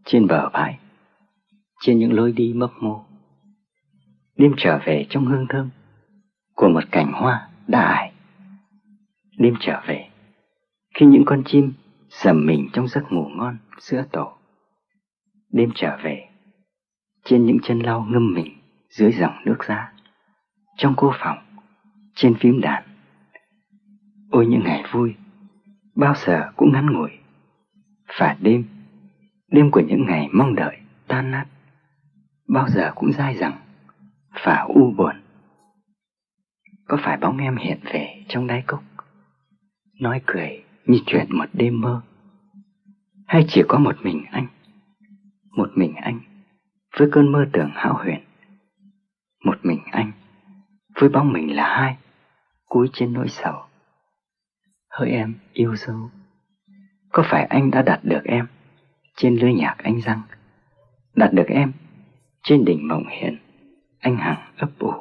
Trên 0.04 0.26
bờ 0.26 0.48
bãi, 0.48 0.78
Trên 1.80 1.98
những 1.98 2.12
lối 2.12 2.32
đi 2.32 2.52
mấp 2.56 2.70
mô. 2.80 3.04
Đêm 4.36 4.54
trở 4.56 4.78
về 4.84 5.06
trong 5.10 5.26
hương 5.26 5.46
thơm 5.48 5.70
Của 6.54 6.68
một 6.68 6.84
cành 6.90 7.12
hoa 7.12 7.48
đã 7.66 7.80
ải. 7.80 8.12
Đêm 9.38 9.54
trở 9.60 9.82
về 9.86 10.08
Khi 10.94 11.06
những 11.06 11.24
con 11.26 11.42
chim 11.46 11.72
sầm 12.10 12.46
mình 12.46 12.68
trong 12.72 12.88
giấc 12.88 13.12
ngủ 13.12 13.28
ngon 13.28 13.56
giữa 13.78 14.04
tổ. 14.12 14.32
Đêm 15.52 15.70
trở 15.74 15.98
về 16.02 16.28
Trên 17.24 17.46
những 17.46 17.58
chân 17.62 17.78
lau 17.78 18.06
ngâm 18.10 18.34
mình 18.34 18.58
dưới 18.90 19.12
dòng 19.12 19.34
nước 19.44 19.58
ra 19.66 19.92
Trong 20.76 20.94
cô 20.96 21.12
phòng, 21.20 21.38
Trên 22.14 22.34
phím 22.34 22.60
đàn. 22.60 22.87
Ôi 24.30 24.46
những 24.46 24.64
ngày 24.64 24.84
vui, 24.92 25.14
Bao 25.94 26.14
giờ 26.26 26.50
cũng 26.56 26.72
ngắn 26.72 26.86
ngủi. 26.92 27.10
Và 28.18 28.36
đêm 28.40 28.64
Đêm 29.50 29.70
của 29.70 29.80
những 29.80 30.06
ngày 30.06 30.28
mong 30.32 30.54
đợi 30.54 30.76
tan 31.06 31.30
nát, 31.30 31.46
Bao 32.48 32.68
giờ 32.68 32.92
cũng 32.94 33.12
dai 33.12 33.36
dẳng 33.36 33.56
Và 34.44 34.66
u 34.68 34.94
buồn. 34.96 35.16
Có 36.88 36.98
phải 37.04 37.16
bóng 37.16 37.38
em 37.38 37.56
hiện 37.56 37.78
về 37.92 38.24
trong 38.28 38.46
đáy 38.46 38.62
cốc, 38.66 38.82
Nói 40.00 40.20
cười 40.26 40.64
như 40.86 40.98
chuyện 41.06 41.26
một 41.30 41.46
đêm 41.52 41.80
mơ? 41.80 42.02
Hay 43.26 43.44
chỉ 43.48 43.62
có 43.68 43.78
một 43.78 43.96
mình 44.02 44.24
anh, 44.30 44.46
Một 45.56 45.70
mình 45.74 45.94
anh 45.94 46.20
Với 46.98 47.08
cơn 47.12 47.32
mơ 47.32 47.48
tưởng 47.52 47.70
hão 47.74 47.94
huyền? 47.94 48.20
Một 49.44 49.58
mình 49.62 49.80
anh 49.90 50.12
Với 51.00 51.08
bóng 51.08 51.32
mình 51.32 51.56
là 51.56 51.76
hai 51.76 51.96
Cúi 52.68 52.88
trên 52.92 53.12
nỗi 53.12 53.28
sầu 53.28 53.67
hỡi 54.98 55.10
em, 55.10 55.34
yêu 55.52 55.76
dấu. 55.76 56.10
Có 57.12 57.24
phải 57.30 57.44
anh 57.44 57.70
đã 57.70 57.82
đặt 57.82 58.00
được 58.02 58.24
em 58.24 58.46
trên 59.16 59.36
lưới 59.36 59.54
nhạc 59.54 59.74
anh 59.78 60.00
răng? 60.00 60.22
Đặt 61.14 61.32
được 61.32 61.46
em 61.48 61.72
trên 62.42 62.64
đỉnh 62.64 62.88
mộng 62.88 63.04
hiền, 63.08 63.36
anh 63.98 64.16
hằng 64.16 64.52
ấp 64.56 64.70
ủ. 64.78 64.92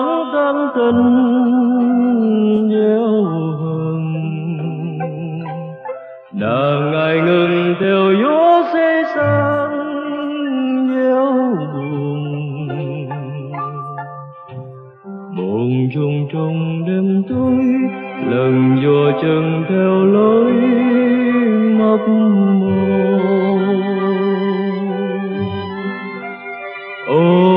Đón 0.00 0.32
tân 0.34 0.56
tình 0.74 1.02
nhiều 2.68 3.22
hừng 3.60 4.98
đàn 6.32 6.92
ngày 6.92 7.20
ngừng 7.20 7.74
theo 7.80 8.12
gió 8.22 8.62
xây 8.72 9.04
sang 9.14 9.70
nhiều 10.86 11.32
buồn 11.74 13.08
buồn 15.36 15.88
chung 15.94 16.28
trong 16.32 16.84
đêm 16.86 17.22
tối, 17.28 17.64
lần 18.30 18.80
vô 18.84 19.20
chân 19.22 19.64
theo 19.68 20.04
lối 20.04 20.52
mất 21.78 22.08
mồ 22.08 22.80
Oh. 27.12 27.49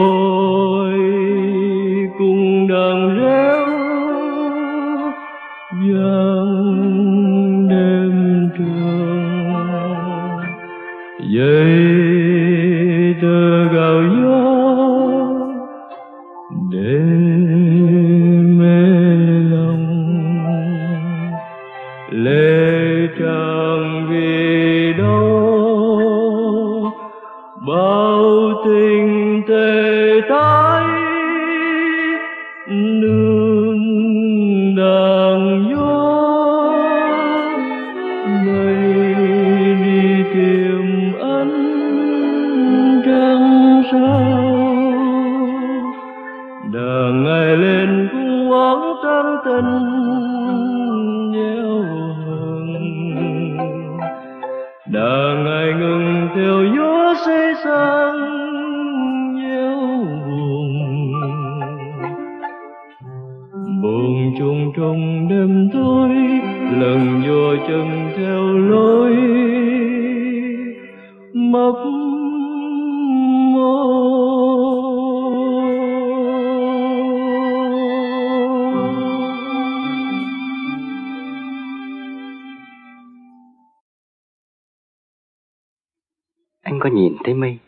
Nhìn 87.14 87.22
thấy 87.24 87.34
mây, 87.34 87.60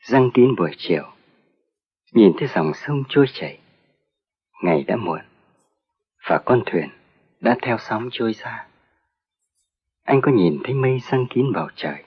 răng 0.00 0.30
kín 0.34 0.54
buổi 0.56 0.70
chiều, 0.76 1.04
nhìn 2.12 2.32
thấy 2.38 2.48
dòng 2.48 2.72
sông 2.74 3.02
trôi 3.08 3.26
chảy. 3.32 3.58
Ngày 4.62 4.84
đã 4.86 4.96
muộn, 4.96 5.20
và 6.28 6.38
con 6.44 6.62
thuyền 6.66 6.88
đã 7.40 7.56
theo 7.62 7.78
sóng 7.78 8.08
trôi 8.12 8.34
xa 8.34 8.66
anh 10.04 10.20
có 10.20 10.32
nhìn 10.32 10.58
thấy 10.64 10.74
mây 10.74 11.00
răng 11.10 11.26
kín 11.30 11.52
bầu 11.52 11.68
trời? 11.76 12.04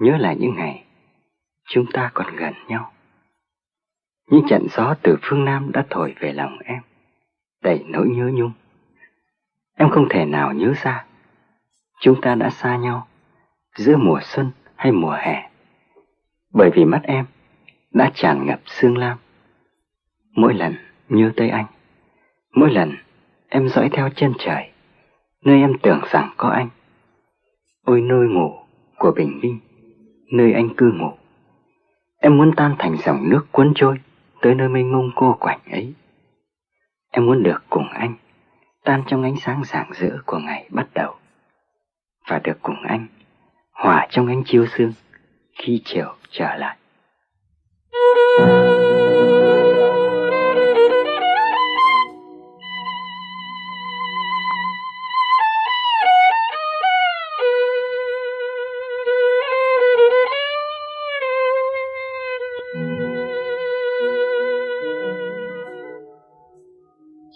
Nhớ 0.00 0.16
lại 0.16 0.36
những 0.40 0.54
ngày 0.54 0.84
chúng 1.68 1.86
ta 1.92 2.10
còn 2.14 2.36
gần 2.36 2.54
nhau. 2.68 2.92
Những 4.30 4.42
trận 4.48 4.66
gió 4.70 4.94
từ 5.02 5.16
phương 5.22 5.44
Nam 5.44 5.72
đã 5.72 5.86
thổi 5.90 6.14
về 6.20 6.32
lòng 6.32 6.58
em, 6.64 6.82
đầy 7.62 7.84
nỗi 7.86 8.08
nhớ 8.08 8.30
nhung. 8.34 8.52
Em 9.76 9.90
không 9.90 10.08
thể 10.10 10.24
nào 10.24 10.52
nhớ 10.52 10.72
ra, 10.82 11.04
chúng 12.00 12.20
ta 12.20 12.34
đã 12.34 12.50
xa 12.50 12.76
nhau 12.76 13.06
giữa 13.76 13.96
mùa 13.96 14.20
xuân 14.22 14.50
hay 14.76 14.92
mùa 14.92 15.16
hè 15.20 15.51
bởi 16.52 16.70
vì 16.74 16.84
mắt 16.84 17.00
em 17.02 17.24
đã 17.90 18.10
tràn 18.14 18.46
ngập 18.46 18.60
sương 18.66 18.98
lam 18.98 19.18
mỗi 20.36 20.54
lần 20.54 20.74
nhớ 21.08 21.32
tới 21.36 21.48
anh 21.48 21.66
mỗi 22.54 22.70
lần 22.70 22.92
em 23.48 23.68
dõi 23.68 23.88
theo 23.92 24.08
chân 24.16 24.32
trời 24.38 24.70
nơi 25.44 25.60
em 25.60 25.72
tưởng 25.82 26.00
rằng 26.10 26.30
có 26.36 26.48
anh 26.48 26.68
ôi 27.84 28.00
nơi 28.00 28.28
ngủ 28.28 28.52
của 28.98 29.12
bình 29.16 29.40
minh 29.42 29.58
nơi 30.32 30.52
anh 30.52 30.74
cư 30.74 30.92
ngụ 30.92 31.12
Em 32.24 32.36
muốn 32.36 32.52
tan 32.56 32.76
thành 32.78 32.96
dòng 32.96 33.28
nước 33.28 33.46
cuốn 33.52 33.72
trôi 33.74 34.00
tới 34.42 34.54
nơi 34.54 34.68
mênh 34.68 34.92
mông 34.92 35.10
cô 35.14 35.36
quạnh 35.40 35.58
ấy. 35.70 35.94
Em 37.10 37.26
muốn 37.26 37.42
được 37.42 37.62
cùng 37.70 37.88
anh, 37.88 38.14
tan 38.84 39.02
trong 39.06 39.22
ánh 39.22 39.36
sáng 39.36 39.64
rạng 39.64 39.90
rỡ 39.92 40.18
của 40.26 40.38
ngày 40.38 40.68
bắt 40.70 40.88
đầu. 40.94 41.14
Và 42.28 42.38
được 42.38 42.58
cùng 42.62 42.82
anh, 42.82 43.06
hòa 43.72 44.06
trong 44.10 44.26
ánh 44.26 44.42
chiếu 44.44 44.66
sương 44.66 44.92
khi 45.58 45.82
chiều 45.84 46.14
trở 46.30 46.56
lại. 46.56 46.76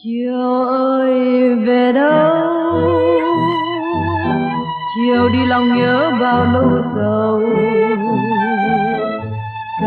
chiều 0.04 0.60
ơi 0.68 1.54
về 1.54 1.92
đâu 1.92 2.46
chiều 4.96 5.28
đi 5.28 5.46
lòng 5.46 5.76
nhớ 5.76 6.10
bao 6.20 6.44
lâu 6.52 6.82
sầu 6.94 7.40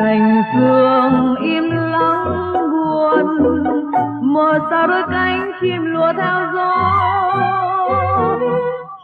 thành 0.09 0.43
phương 0.53 1.35
im 1.35 1.71
lặng 1.71 2.53
buồn 2.71 3.63
một 4.21 4.57
sao 4.69 4.87
đôi 4.87 5.03
cánh 5.11 5.51
chim 5.61 5.85
lùa 5.85 6.13
theo 6.17 6.39
gió. 6.53 6.71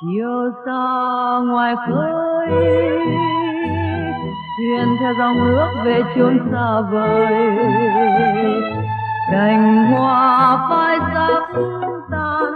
Chiều 0.01 0.51
xa 0.65 1.39
ngoài 1.45 1.75
khơi, 1.87 2.49
thuyền 4.57 4.87
theo 4.99 5.13
dòng 5.19 5.37
nước 5.37 5.67
về 5.85 6.01
chốn 6.15 6.39
xa 6.51 6.81
vời. 6.91 7.57
Cành 9.31 9.91
hoa 9.91 10.57
phai 10.69 10.97
sắc 11.13 11.43
tan, 12.11 12.53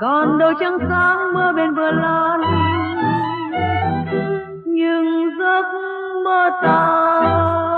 còn 0.00 0.38
đâu 0.38 0.52
trắng 0.60 0.78
sáng 0.88 1.34
mưa 1.34 1.52
bên 1.56 1.74
vừa 1.74 1.90
lan. 1.90 2.40
Mơ 6.30 6.50
tan 6.62 7.69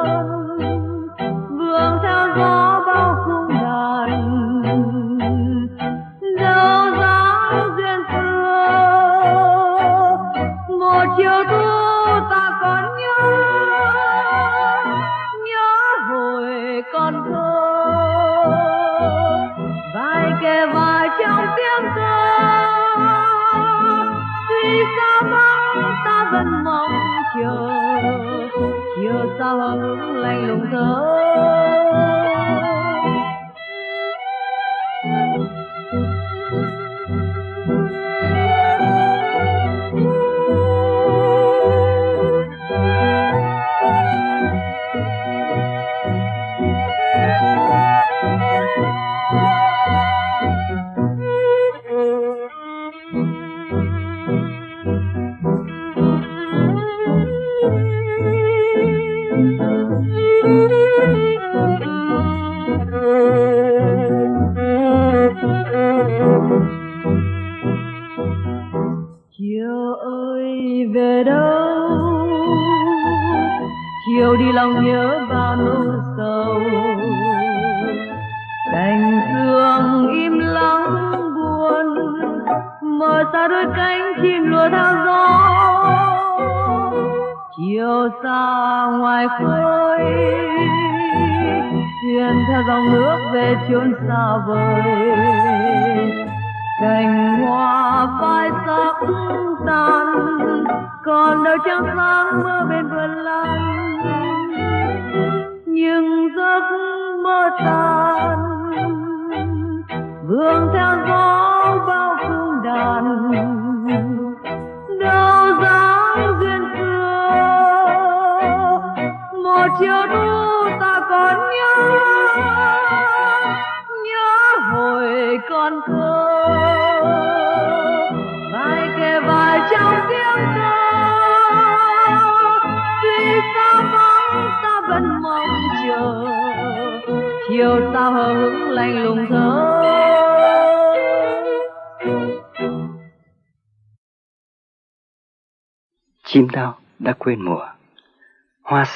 ta 29.42 29.48
xa 29.58 29.76
hứng 29.80 30.16
lạnh 30.16 30.48
lùng 30.48 30.66
thơ 30.72 31.11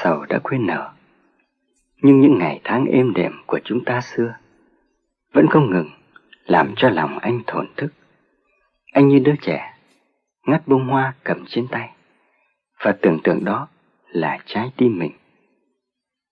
sầu 0.02 0.24
đã 0.28 0.38
quên 0.38 0.66
nở. 0.66 0.92
Nhưng 2.02 2.20
những 2.20 2.38
ngày 2.38 2.61
tháng 2.64 2.87
êm 2.87 3.14
đềm 3.14 3.32
của 3.46 3.61
chúng 3.64 3.85
ta 3.85 4.00
xưa 4.00 4.35
vẫn 5.32 5.46
không 5.48 5.70
ngừng 5.70 5.90
làm 6.44 6.72
cho 6.76 6.90
lòng 6.90 7.18
anh 7.18 7.40
thổn 7.46 7.66
thức. 7.76 7.92
Anh 8.92 9.09
như 9.09 9.18
đứa 9.18 9.35
trẻ, 9.40 9.74
ngắt 10.46 10.68
bông 10.68 10.88
hoa 10.88 11.14
cầm 11.24 11.44
trên 11.46 11.68
tay, 11.68 11.90
và 12.85 12.92
tưởng 13.02 13.20
tượng 13.24 13.44
đó 13.44 13.68
là 14.09 14.38
trái 14.46 14.72
tim 14.76 14.98
mình. 14.98 15.12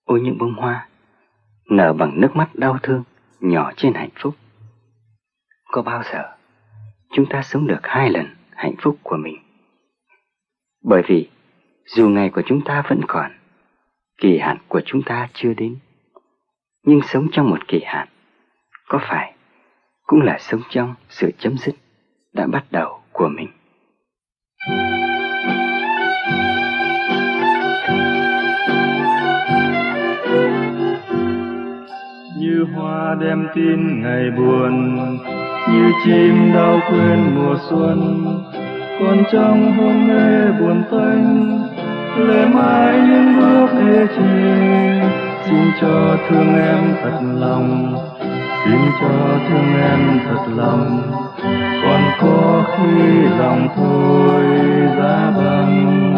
Ôi 0.05 0.21
những 0.21 0.37
bông 0.37 0.53
hoa, 0.53 0.87
nở 1.69 1.93
bằng 1.93 2.21
nước 2.21 2.35
mắt 2.35 2.55
đau 2.55 2.77
thương, 2.83 3.03
nhỏ 3.39 3.71
trên 3.75 3.93
hạnh 3.93 4.09
phúc. 4.15 4.35
Có 5.71 5.81
bao 5.81 6.03
giờ 6.03 6.23
chúng 7.11 7.25
ta 7.29 7.41
sống 7.41 7.67
được 7.67 7.79
hai 7.83 8.09
lần 8.09 8.25
hạnh 8.51 8.75
phúc 8.81 8.97
của 9.03 9.17
mình? 9.17 9.37
Bởi 10.83 11.01
vì 11.07 11.29
dù 11.85 12.09
ngày 12.09 12.29
của 12.29 12.41
chúng 12.45 12.61
ta 12.61 12.83
vẫn 12.89 13.01
còn, 13.07 13.31
kỳ 14.21 14.37
hạn 14.37 14.57
của 14.67 14.81
chúng 14.85 15.01
ta 15.03 15.29
chưa 15.33 15.53
đến. 15.53 15.77
Nhưng 16.83 17.01
sống 17.01 17.27
trong 17.31 17.49
một 17.49 17.67
kỳ 17.67 17.81
hạn, 17.85 18.07
có 18.87 18.99
phải 19.01 19.33
cũng 20.03 20.21
là 20.21 20.37
sống 20.39 20.61
trong 20.69 20.95
sự 21.09 21.31
chấm 21.37 21.57
dứt 21.57 21.75
đã 22.33 22.47
bắt 22.47 22.65
đầu 22.71 22.99
của 23.11 23.29
mình. 23.29 23.47
như 32.39 32.65
hoa 32.75 33.15
đem 33.21 33.47
tin 33.55 34.01
ngày 34.01 34.31
buồn 34.37 34.95
như 35.71 35.91
chim 36.05 36.53
đau 36.53 36.79
quên 36.89 37.35
mùa 37.35 37.57
xuân 37.69 38.25
còn 38.99 39.23
trong 39.31 39.71
hôn 39.77 40.07
mê 40.07 40.51
buồn 40.59 40.83
tênh 40.91 41.74
lệ 42.17 42.45
mãi 42.45 42.99
những 43.09 43.39
bước 43.39 43.67
ê 43.95 44.07
chi, 44.15 44.23
xin 45.45 45.71
cho 45.81 46.17
thương 46.29 46.55
em 46.55 46.95
thật 47.03 47.19
lòng. 47.39 47.95
Xin 48.65 48.79
cho 49.01 49.39
thương 49.49 49.81
em 49.81 50.19
thật 50.27 50.43
lòng. 50.55 51.01
Còn 51.83 52.01
có 52.21 52.63
khi 52.77 53.01
lòng 53.39 53.67
thôi 53.75 54.43
giá 54.97 55.31
bằng 55.37 56.15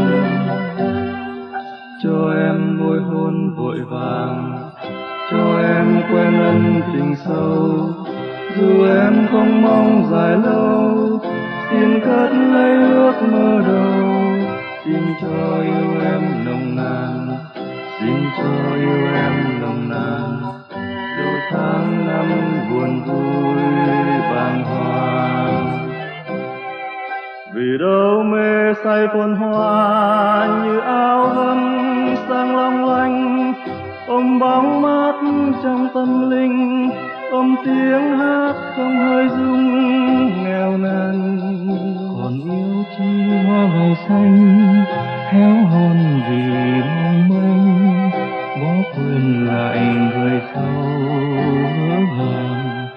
cho 2.03 2.33
em 2.45 2.77
môi 2.79 2.99
hôn 2.99 3.55
vội 3.55 3.77
vàng. 3.89 4.57
Cho 5.31 5.60
em 5.62 6.01
quen 6.12 6.41
ân 6.43 6.81
tình 6.93 7.15
sâu. 7.25 7.89
Dù 8.57 8.86
em 8.88 9.27
không 9.31 9.62
mong 9.62 10.07
dài 10.12 10.38
lâu, 10.38 11.19
xin 11.71 11.99
cất 11.99 12.29
lấy 12.53 12.71
ước 12.71 13.13
mơ 13.31 13.62
đầu 13.67 14.46
xin 14.88 15.04
cho 15.21 15.62
yêu 15.62 16.02
em 16.02 16.45
nồng 16.45 16.76
nàn. 16.76 17.38
Xin 18.00 18.15
cho 18.38 18.76
yêu 18.76 19.08
em 19.15 19.62
nồng 19.62 19.89
nàn. 19.89 20.41
Dù 21.17 21.30
tháng 21.52 22.08
năm 22.08 22.26
buồn 22.71 23.04
vui 23.06 23.62
bàng 24.32 24.63
hoàng. 24.63 25.88
Vì 27.54 27.78
đâu 27.80 28.23
mê 28.23 28.73
say 28.84 29.08
phồn 29.13 29.36
hoa 29.36 30.47
như 30.63 30.80
áo 30.80 31.28
hâm 31.28 31.60
sang 32.30 32.56
long 32.56 32.86
lanh. 32.86 33.54
Ôm 34.08 34.39
bóng 34.39 34.82
mát 34.82 35.13
trong 35.63 35.88
tâm 35.93 36.30
linh. 36.30 36.89
Ôm 37.32 37.56
tiếng 37.65 38.17
hát 38.17 38.54
không 38.76 38.97
hơi 38.97 39.30
rung 39.30 40.43
nghèo 40.43 40.78
nàn 40.78 41.38
chi 42.97 43.03
hoa 43.47 43.67
ngày 43.67 43.95
xanh, 44.07 44.86
héo 45.29 45.55
hôn 45.71 46.21
vì 46.29 46.41
mong 46.95 47.29
manh 47.29 48.12
bỏ 48.62 48.73
quên 48.95 49.45
lại 49.47 49.77
người 49.77 50.41
sau 50.53 50.83
hứa 51.77 52.05
hẹn 52.17 52.88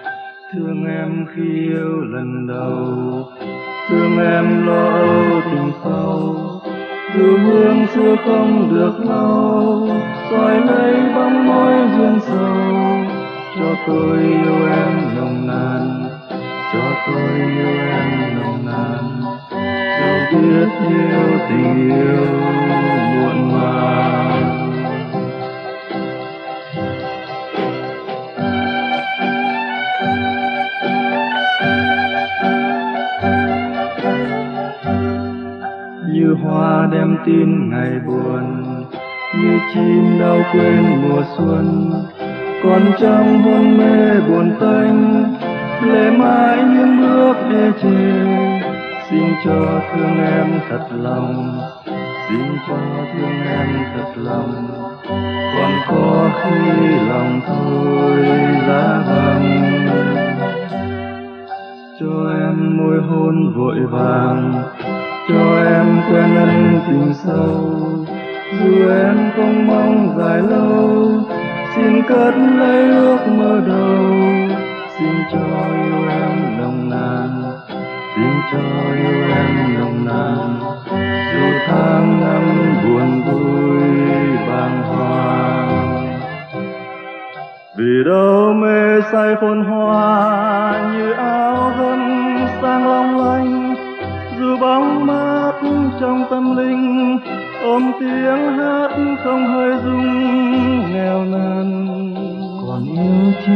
thương 0.52 0.84
em 0.86 1.26
khi 1.34 1.68
yêu 1.68 2.00
lần 2.00 2.46
đầu, 2.46 3.24
thương 3.88 4.18
em 4.18 4.66
lo 4.66 4.88
âu 4.88 5.40
tình 5.50 5.72
sâu 5.84 6.36
dù 7.16 7.38
hương 7.38 7.86
xưa 7.94 8.16
không 8.24 8.74
được 8.74 8.94
lâu 9.08 9.88
soi 10.30 10.60
lấy 10.60 10.94
bóng 11.14 11.46
môi 11.46 11.74
duyên 11.96 12.20
sâu 12.20 12.56
cho 13.56 13.74
tôi 13.86 14.18
yêu 14.18 14.68
em 14.70 15.16
nồng 15.16 15.46
nàn, 15.46 16.08
cho 16.72 16.80
tôi 17.06 17.38
yêu 17.38 17.78
em 17.90 18.34
nồng 18.36 18.66
nàn 18.66 19.19
biết 20.32 20.68
yêu 20.88 21.38
tình 21.48 21.90
yêu 21.90 22.26
muộn 23.14 23.52
màng. 23.52 24.60
Như 36.12 36.34
hoa 36.42 36.88
đem 36.92 37.16
tin 37.26 37.70
ngày 37.70 37.90
buồn, 38.06 38.64
như 39.38 39.58
chim 39.74 40.18
đau 40.20 40.38
quên 40.52 40.84
mùa 41.02 41.22
xuân. 41.36 41.90
Còn 42.62 42.82
trong 43.00 43.42
hôn 43.42 43.78
mê 43.78 44.20
buồn 44.28 44.52
tênh, 44.60 45.24
lệ 45.92 46.10
mãi 46.10 46.58
những 46.62 47.00
bước 47.00 47.34
ê 47.52 47.72
chề 47.82 48.49
xin 49.10 49.34
cho 49.44 49.80
thương 49.92 50.18
em 50.24 50.60
thật 50.68 50.86
lòng. 50.90 51.60
Xin 52.28 52.46
cho 52.68 52.76
thương 53.12 53.42
em 53.46 53.68
thật 53.94 54.12
lòng. 54.16 54.68
Còn 55.54 55.72
có 55.88 56.30
khi 56.42 56.80
lòng 57.08 57.40
thôi 57.46 58.26
giá 58.68 59.02
vàng. 59.08 59.86
Cho 62.00 62.30
em 62.40 62.76
môi 62.76 62.98
hôn 63.08 63.52
vội 63.56 63.80
vàng. 63.90 64.62
Cho 65.28 65.64
em 65.64 66.00
quen 66.10 66.36
ân 66.36 66.80
tình 66.88 67.14
sâu. 67.14 67.70
Dù 68.60 68.88
em 68.88 69.30
không 69.36 69.66
mong 69.66 70.18
dài 70.18 70.42
lâu. 70.42 71.10
Xin 71.76 72.02
cất 72.08 72.34
lấy 72.36 72.90
ước 72.90 73.18
mơ 73.28 73.60
đầu. 73.66 74.04
Xin 74.98 75.12
cho 75.32 75.66
yêu 75.74 76.08
em 76.08 76.58
nồng 76.58 76.90
nàn 76.90 77.39
xin 78.20 78.40
cho 78.52 78.92
yêu 78.94 79.22
em 79.36 79.74
nồng 79.78 80.04
nàn 80.04 80.60
dù 81.34 81.58
tháng 81.66 82.20
năm 82.20 82.42
buồn 82.84 83.22
vui 83.22 83.82
bàng 84.48 84.82
hoàng 84.82 86.06
vì 87.76 88.04
đâu 88.06 88.52
mê 88.52 89.00
say 89.12 89.34
phồn 89.40 89.64
hoa, 89.64 90.92
như 90.92 91.12
áo 91.12 91.72
gấm 91.78 92.00
sang 92.62 92.86
long 92.86 93.18
lanh, 93.26 93.74
dù 94.40 94.56
bóng 94.60 95.06
mát 95.06 95.52
trong 96.00 96.24
tâm 96.30 96.56
linh, 96.56 97.18
ôm 97.62 97.92
tiếng 98.00 98.58
hát 98.58 98.88
không 99.24 99.46
hơi 99.46 99.74
rung 99.84 100.92
nghèo 100.92 101.24
nàn 101.24 102.39
còn 102.70 102.84
yêu 102.84 103.32
chi 103.46 103.52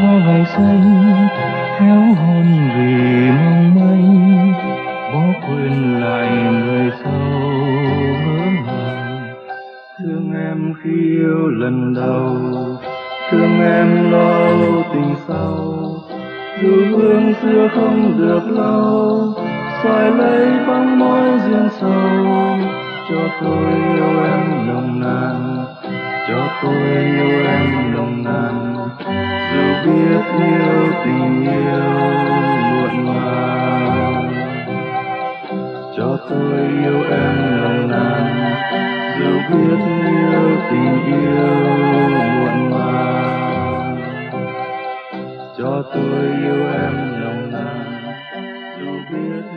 hoa 0.00 0.12
ngày 0.26 0.44
xanh 0.46 1.28
héo 1.78 2.00
hon 2.00 2.46
vì 2.76 3.30
mong 3.30 3.74
manh, 3.74 4.52
bỏ 5.12 5.46
quên 5.48 6.00
lại 6.00 6.28
người 6.52 6.90
sau 7.04 7.30
hứa 8.24 8.50
hẹn 8.66 9.34
thương 9.98 10.32
em 10.48 10.74
khi 10.82 10.90
yêu 10.90 11.48
lần 11.48 11.94
đầu, 11.94 12.36
thương 13.30 13.60
em 13.60 14.10
lo 14.10 14.48
tình 14.92 15.14
sâu 15.28 15.74
dù 16.62 16.96
hương 16.96 17.34
xưa 17.42 17.68
không 17.74 18.18
được 18.18 18.42
lâu 18.48 19.32
xoài 19.82 20.10
lấy 20.10 20.46
bóng 20.66 20.98
môi 20.98 21.38
duyên 21.46 21.68
sâu. 21.80 22.26
Cho 23.08 23.28
tôi 23.40 23.72
yêu 23.94 24.22
em 24.24 24.66
nồng 24.66 25.00
nàn 25.00 25.55
cho 26.28 26.48
tôi 26.62 27.04
yêu 27.04 27.44
em 27.46 27.92
nồng 27.94 28.24
nàn. 28.24 28.74
Dù 29.52 29.90
biết 29.92 30.20
yêu 30.38 30.92
tình 31.04 31.42
yêu 31.42 31.80
muộn 32.70 33.06
màng, 33.06 34.32
cho 35.96 36.18
tôi 36.30 36.58
yêu 36.82 37.02
em 37.10 37.60
nồng 37.60 37.90
nàn. 37.90 38.24
Dù 39.18 39.30
biết 39.50 39.78
yêu 40.06 40.56
tình 40.70 41.04
yêu 41.06 41.54
muộn 42.38 42.70
màng, 42.70 43.96
cho 45.58 45.82
tôi 45.94 46.22
yêu 46.42 46.66
em 46.82 47.20
nồng 47.20 47.50
nàn. 47.52 48.02
Dù 48.80 48.92
biết 49.10 49.55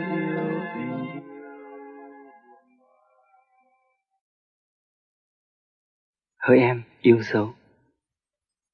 hỡi 6.40 6.58
em, 6.58 6.82
yêu 7.00 7.22
dấu. 7.22 7.54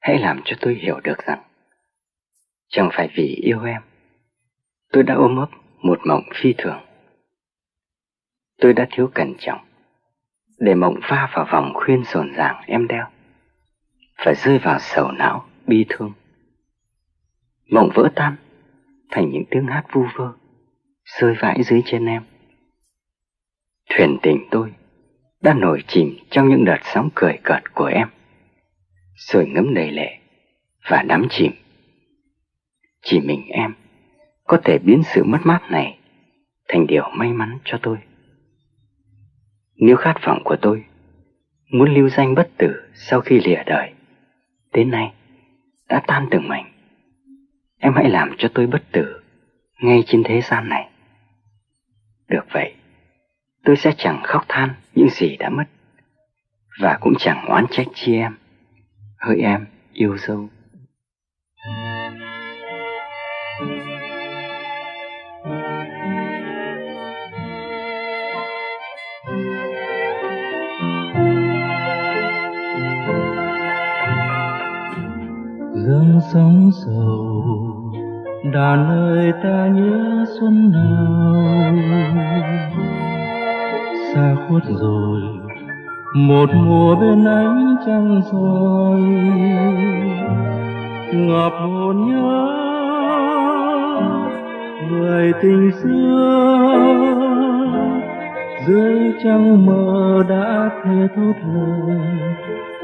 Hãy 0.01 0.19
làm 0.19 0.41
cho 0.45 0.57
tôi 0.61 0.75
hiểu 0.75 1.01
được 1.01 1.19
rằng, 1.27 1.43
chẳng 2.69 2.89
phải 2.93 3.09
vì 3.15 3.27
yêu 3.27 3.65
em, 3.65 3.83
tôi 4.93 5.03
đã 5.03 5.15
ôm 5.15 5.37
ấp 5.37 5.49
một 5.83 5.99
mộng 6.07 6.25
phi 6.35 6.55
thường. 6.59 6.81
Tôi 8.59 8.73
đã 8.73 8.87
thiếu 8.91 9.11
cẩn 9.15 9.35
trọng 9.39 9.61
để 10.59 10.75
mộng 10.75 11.01
va 11.09 11.31
vào 11.35 11.47
vòng 11.53 11.73
khuyên 11.75 12.05
rộn 12.05 12.33
ràng 12.33 12.63
em 12.67 12.87
đeo 12.87 13.07
phải 14.17 14.35
rơi 14.35 14.59
vào 14.59 14.79
sầu 14.79 15.13
não 15.13 15.47
bi 15.67 15.87
thương. 15.89 16.13
Mộng 17.71 17.91
vỡ 17.95 18.09
tan 18.15 18.37
thành 19.11 19.31
những 19.31 19.45
tiếng 19.51 19.67
hát 19.67 19.85
vu 19.93 20.07
vơ 20.17 20.33
rơi 21.05 21.35
vãi 21.41 21.63
dưới 21.63 21.83
chân 21.85 22.07
em. 22.07 22.23
Thuyền 23.91 24.19
tình 24.23 24.49
tôi 24.51 24.75
đã 25.47 25.55
nổi 25.55 25.83
chìm 25.87 26.17
trong 26.31 26.49
những 26.49 26.65
đợt 26.65 26.79
sóng 26.83 27.09
cười 27.15 27.39
cợt 27.43 27.75
của 27.75 27.85
em. 27.85 28.09
Rồi 29.15 29.47
ngấm 29.49 29.75
đầy 29.75 29.91
lệ 29.91 30.19
và 30.91 31.03
đắm 31.03 31.27
chìm. 31.31 31.53
Chỉ 33.03 33.21
mình 33.21 33.49
em 33.49 33.75
có 34.45 34.61
thể 34.65 34.79
biến 34.79 35.03
sự 35.15 35.25
mất 35.25 35.39
mát 35.45 35.61
này 35.71 35.99
thành 36.69 36.87
điều 36.87 37.09
may 37.15 37.33
mắn 37.33 37.59
cho 37.65 37.79
tôi. 37.83 37.99
Nếu 39.77 39.97
khát 39.97 40.15
vọng 40.27 40.43
của 40.45 40.57
tôi 40.63 40.85
muốn 41.73 41.95
lưu 41.95 42.09
danh 42.09 42.35
bất 42.35 42.51
tử 42.59 42.83
sau 42.95 43.21
khi 43.21 43.41
lìa 43.41 43.63
đời, 43.67 43.93
đến 44.73 44.91
nay 44.91 45.13
đã 45.89 46.03
tan 46.07 46.27
từng 46.31 46.49
mảnh, 46.49 46.73
em 47.79 47.93
hãy 47.95 48.11
làm 48.11 48.35
cho 48.39 48.49
tôi 48.55 48.67
bất 48.67 48.83
tử 48.93 49.21
ngay 49.81 50.03
trên 50.07 50.23
thế 50.25 50.41
gian 50.41 50.69
này. 50.69 50.89
Được 52.29 52.45
vậy 52.53 52.75
tôi 53.67 53.77
sẽ 53.77 53.93
chẳng 53.99 54.21
khóc 54.25 54.45
than 54.49 54.71
những 54.95 55.09
gì 55.11 55.37
đã 55.37 55.49
mất 55.49 55.65
và 56.81 56.99
cũng 57.01 57.15
chẳng 57.19 57.45
oán 57.49 57.67
trách 57.71 57.87
chi 57.95 58.17
em. 58.17 58.33
Hỡi 59.19 59.41
em, 59.41 59.67
yêu 59.93 60.17
dâu. 60.19 60.49
Dâng 75.87 76.21
sóng 76.33 76.71
sầu 76.85 77.93
đàn 78.53 78.89
ơi 78.89 79.33
ta 79.43 79.67
nhớ 79.67 80.25
xuân 80.41 80.73
nào 80.73 82.17
xa 84.17 84.35
khuất 84.49 84.63
rồi, 84.81 85.21
một 86.15 86.51
mùa 86.55 86.97
bên 86.97 87.25
ánh 87.25 87.77
trăng 87.87 88.21
rồi 88.33 89.01
ngập 91.13 91.53
hồn 91.53 91.97
nhớ 92.07 92.53
người 94.91 95.33
tình 95.43 95.71
xưa, 95.83 96.77
dưới 98.67 99.13
trăng 99.25 99.67
mơ 99.67 100.23
đã 100.29 100.71
thề 100.85 101.09
thốt 101.17 101.33
lời 101.55 101.99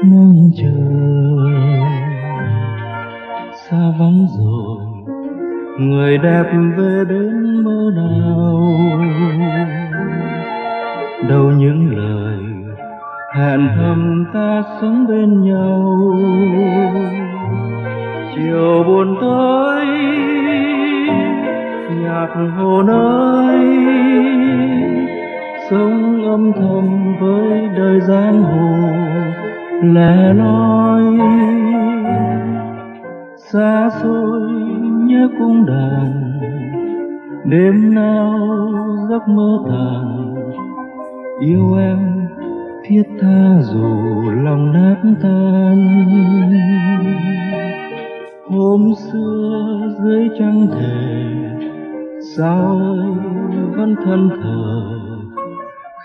mong 0.03 0.51
chờ. 0.57 0.83
Xa 3.69 3.93
vắng 3.99 4.27
rồi, 4.37 4.77
người 5.79 6.17
đẹp 6.17 6.45
về 6.77 7.05
bên 7.09 7.63
mơ 7.63 7.91
nào? 7.95 8.63
Đâu 11.29 11.51
những 11.51 11.95
lời 11.97 12.37
hẹn 13.35 13.67
thầm 13.75 14.25
ta 14.33 14.63
sống 14.81 15.07
bên 15.07 15.41
nhau. 15.41 15.99
Chiều 18.35 18.83
buồn 18.87 19.15
tới 19.21 19.85
nhạc 22.01 22.27
hồ 22.57 22.83
nơi 22.83 23.83
sống 25.69 26.25
âm 26.25 26.53
thầm 26.53 27.15
với 27.19 27.67
đời 27.77 28.01
giang 28.01 28.43
hồ, 28.43 28.89
lẻ 29.81 30.33
loi. 30.33 31.03
Xa 33.37 33.89
xôi 34.01 34.41
nhớ 35.07 35.27
cung 35.39 35.65
đàn, 35.65 36.39
đêm 37.45 37.93
nào 37.93 38.39
giấc 39.09 39.27
mơ 39.27 39.57
tàn 39.69 40.22
yêu 41.39 41.75
em, 41.77 42.27
thiết 42.83 43.03
tha 43.21 43.61
dù 43.61 44.21
lòng 44.43 44.73
nát 44.73 44.97
tan. 45.21 45.77
Hôm 48.49 48.93
xưa 48.97 49.79
dưới 50.03 50.29
trăng 50.39 50.67
thề, 50.71 51.23
sao 52.35 52.81
ơi, 52.95 53.13
vẫn 53.75 53.95
thân 54.05 54.29
thờ. 54.29 54.99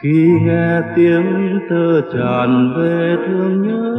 Khi 0.01 0.29
nghe 0.43 0.81
tiếng 0.97 1.59
tơ 1.71 2.01
tràn 2.01 2.75
về 2.77 3.17
thương 3.27 3.63
nhớ. 3.63 3.95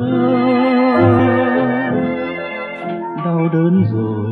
Đau 3.25 3.49
đớn 3.53 3.83
rồi, 3.93 4.31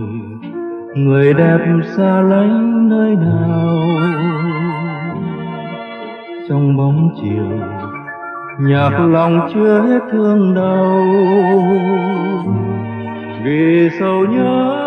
người 0.96 1.34
đẹp 1.34 1.60
xa 1.98 2.22
lánh 2.22 2.90
nơi 2.90 3.16
nào? 3.16 3.78
Trong 6.50 6.78
bóng 6.78 7.10
chiều. 7.22 7.68
Nhạc 8.60 9.00
lòng 9.00 9.50
chưa 9.54 9.82
hết 9.82 10.00
thương 10.12 10.54
đau. 10.54 11.04
Vì 13.44 13.90
sầu 14.00 14.26
nhớ, 14.26 14.84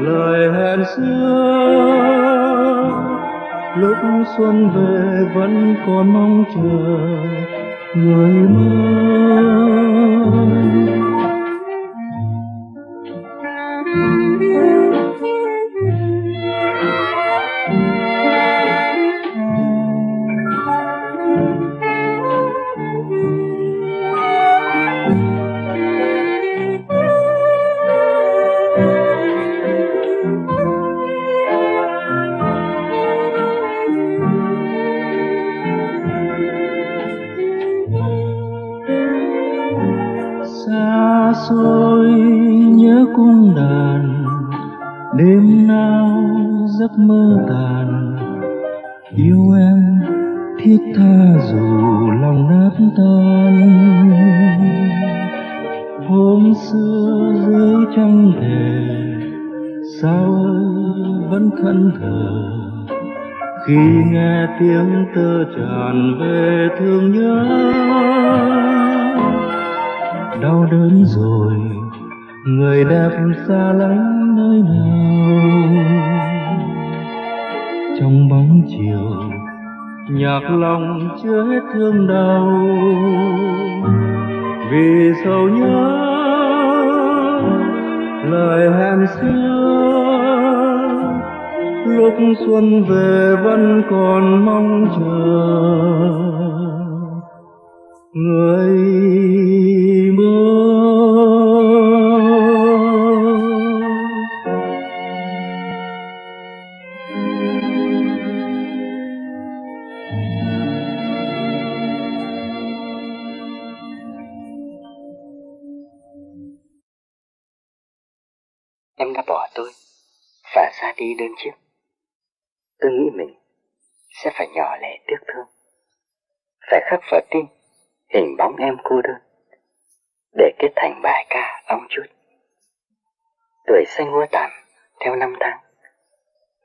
lời 0.00 0.52
hẹn 0.52 0.84
xưa, 0.96 1.44
lúc 3.76 3.96
xuân 4.36 4.70
về 4.70 5.24
vẫn 5.34 5.74
còn 5.86 6.12
mong 6.12 6.44
chờ 6.54 7.14
người 7.94 8.48
mơ 8.48 9.04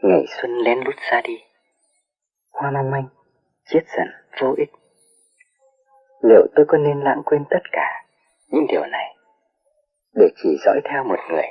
ngày 0.09 0.25
xuân 0.27 0.51
lén 0.57 0.79
lút 0.79 0.95
xa 1.09 1.21
đi, 1.23 1.43
hoa 2.51 2.71
mong 2.71 2.91
manh, 2.91 3.07
chết 3.65 3.81
dần 3.97 4.07
vô 4.41 4.53
ích. 4.57 4.69
Liệu 6.21 6.47
tôi 6.55 6.65
có 6.67 6.77
nên 6.77 6.99
lãng 6.99 7.21
quên 7.25 7.45
tất 7.49 7.59
cả 7.71 8.05
những 8.47 8.65
điều 8.69 8.85
này 8.85 9.15
để 10.13 10.25
chỉ 10.35 10.57
dõi 10.65 10.81
theo 10.83 11.03
một 11.03 11.19
người 11.29 11.47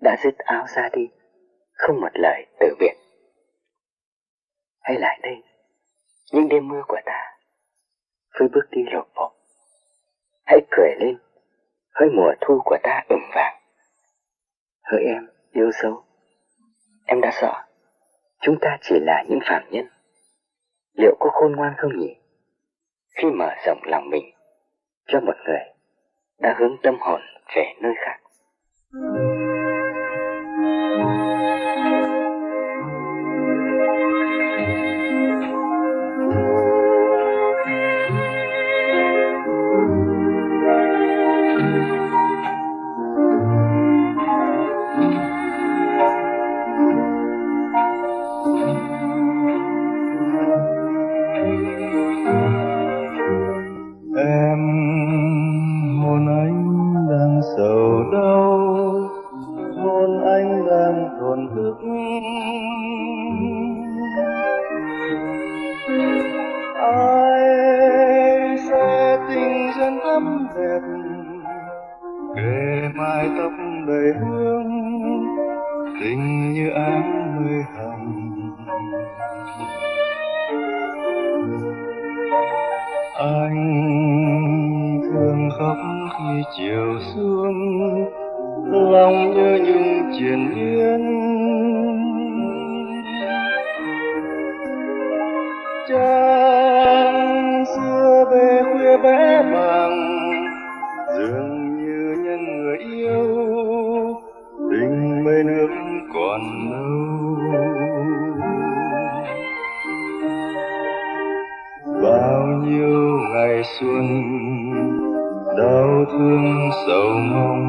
đã 0.00 0.16
dứt 0.24 0.38
áo 0.38 0.66
ra 0.68 0.88
đi, 0.92 1.08
không 1.72 2.00
một 2.00 2.08
lời 2.14 2.46
từ 2.60 2.66
biệt. 2.80 2.94
Hay 4.80 4.98
lại 4.98 5.18
đây, 5.22 5.42
những 6.32 6.48
đêm 6.48 6.68
mưa 6.68 6.82
của 6.88 7.00
ta, 7.04 7.36
với 8.38 8.48
bước 8.48 8.70
đi 8.70 8.82
lột 8.92 9.06
bột. 9.14 9.32
Hãy 10.46 10.60
cười 10.70 10.94
lên, 11.00 11.18
hơi 11.94 12.08
mùa 12.16 12.32
thu 12.40 12.60
của 12.64 12.78
ta 12.82 13.04
ửng 13.08 13.30
vàng. 13.34 13.62
Hỡi 14.82 15.04
em, 15.04 15.28
yêu 15.52 15.70
dấu, 15.82 16.04
em 17.12 17.20
đã 17.20 17.30
sợ, 17.40 17.52
chúng 18.40 18.56
ta 18.60 18.78
chỉ 18.82 18.94
là 19.00 19.24
những 19.28 19.38
phạm 19.48 19.62
nhân. 19.70 19.86
Liệu 20.96 21.16
có 21.20 21.30
khôn 21.32 21.52
ngoan 21.56 21.74
không 21.78 21.98
nhỉ? 21.98 22.16
Khi 23.16 23.28
mở 23.30 23.48
rộng 23.66 23.80
lòng 23.84 24.10
mình 24.10 24.24
cho 25.06 25.20
một 25.20 25.34
người 25.46 25.60
đã 26.38 26.54
hướng 26.58 26.76
tâm 26.82 26.96
hồn 27.00 27.20
về 27.56 27.64
nơi 27.80 27.92
khác. 27.96 28.18
Anh 28.92 29.31
tình 76.02 76.52
như 76.52 76.70
áng 76.70 77.36
mây 77.36 77.62
hồng. 77.76 78.28
Anh 83.18 85.00
thương 85.02 85.48
khóc 85.58 85.76
khi 86.10 86.42
chiều 86.56 86.98
xuống, 87.14 88.10
lòng 88.92 89.34
như 89.34 89.58
những 89.64 90.10
triền 90.18 90.54
miên 90.54 91.02
trăng 95.88 97.64
xưa 97.76 98.24
về 98.30 98.62
khuya 98.72 98.96
bé 98.96 99.42
vàng 99.52 100.11
sầu 116.86 117.08
mong 117.32 117.64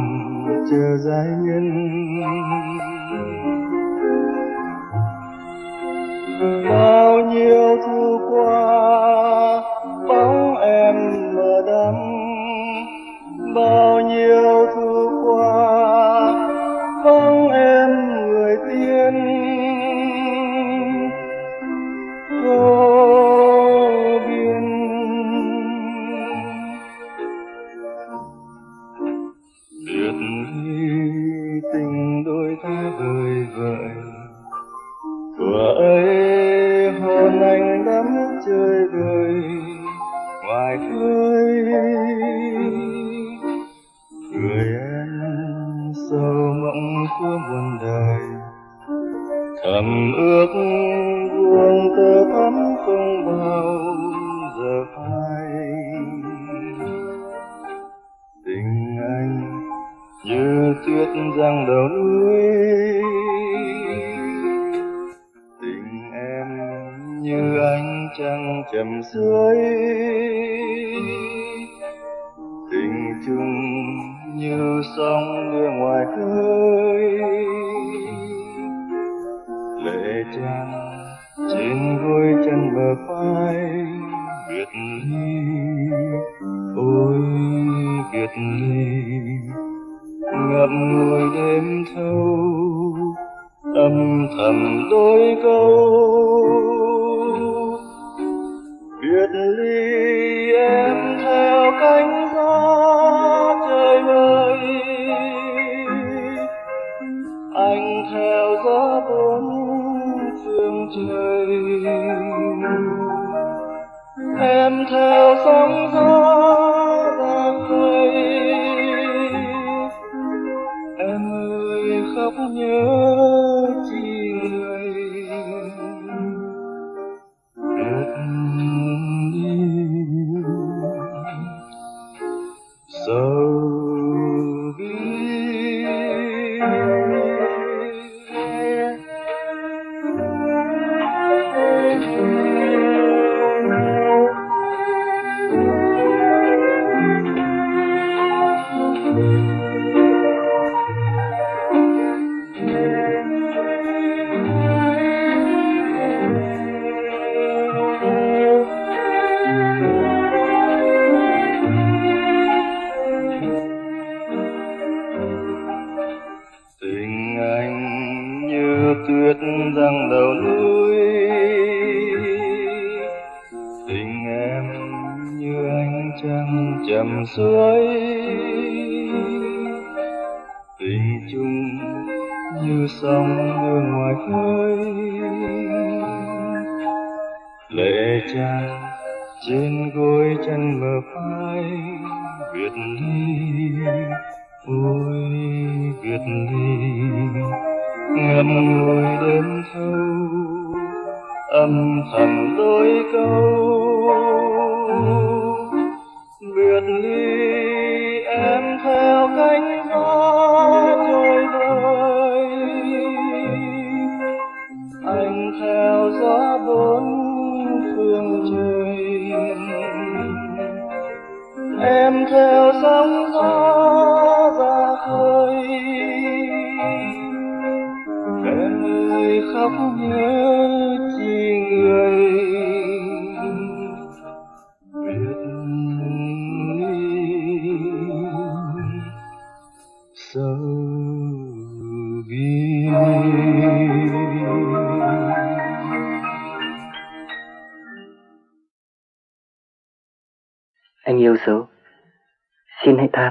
chờ 0.72 0.98
giải 0.98 1.28
nhân. 1.42 1.66
Bao 6.70 7.20
nhiêu 7.20 7.78
thu 7.86 8.20
qua 8.30 9.62
bóng 10.08 10.58
em 10.58 10.96
mờ 11.36 11.62
đắm. 11.68 11.96
Bao 13.56 14.00
nhiêu 14.02 14.53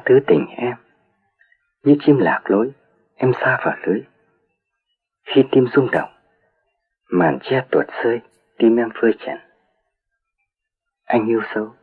tha 0.03 0.09
thứ 0.09 0.21
tình 0.27 0.47
em. 0.57 0.75
Như 1.85 1.97
chim 2.01 2.19
lạc 2.19 2.41
lối, 2.45 2.73
em 3.15 3.33
xa 3.41 3.59
vào 3.65 3.77
lưới. 3.87 4.01
Khi 5.25 5.45
tim 5.51 5.67
rung 5.75 5.91
động, 5.91 6.11
màn 7.11 7.39
che 7.43 7.65
tuột 7.71 7.87
rơi, 8.05 8.21
tim 8.59 8.77
em 8.77 8.89
phơi 9.01 9.13
trần. 9.19 9.39
Anh 11.05 11.27
yêu 11.27 11.41
sâu 11.55 11.75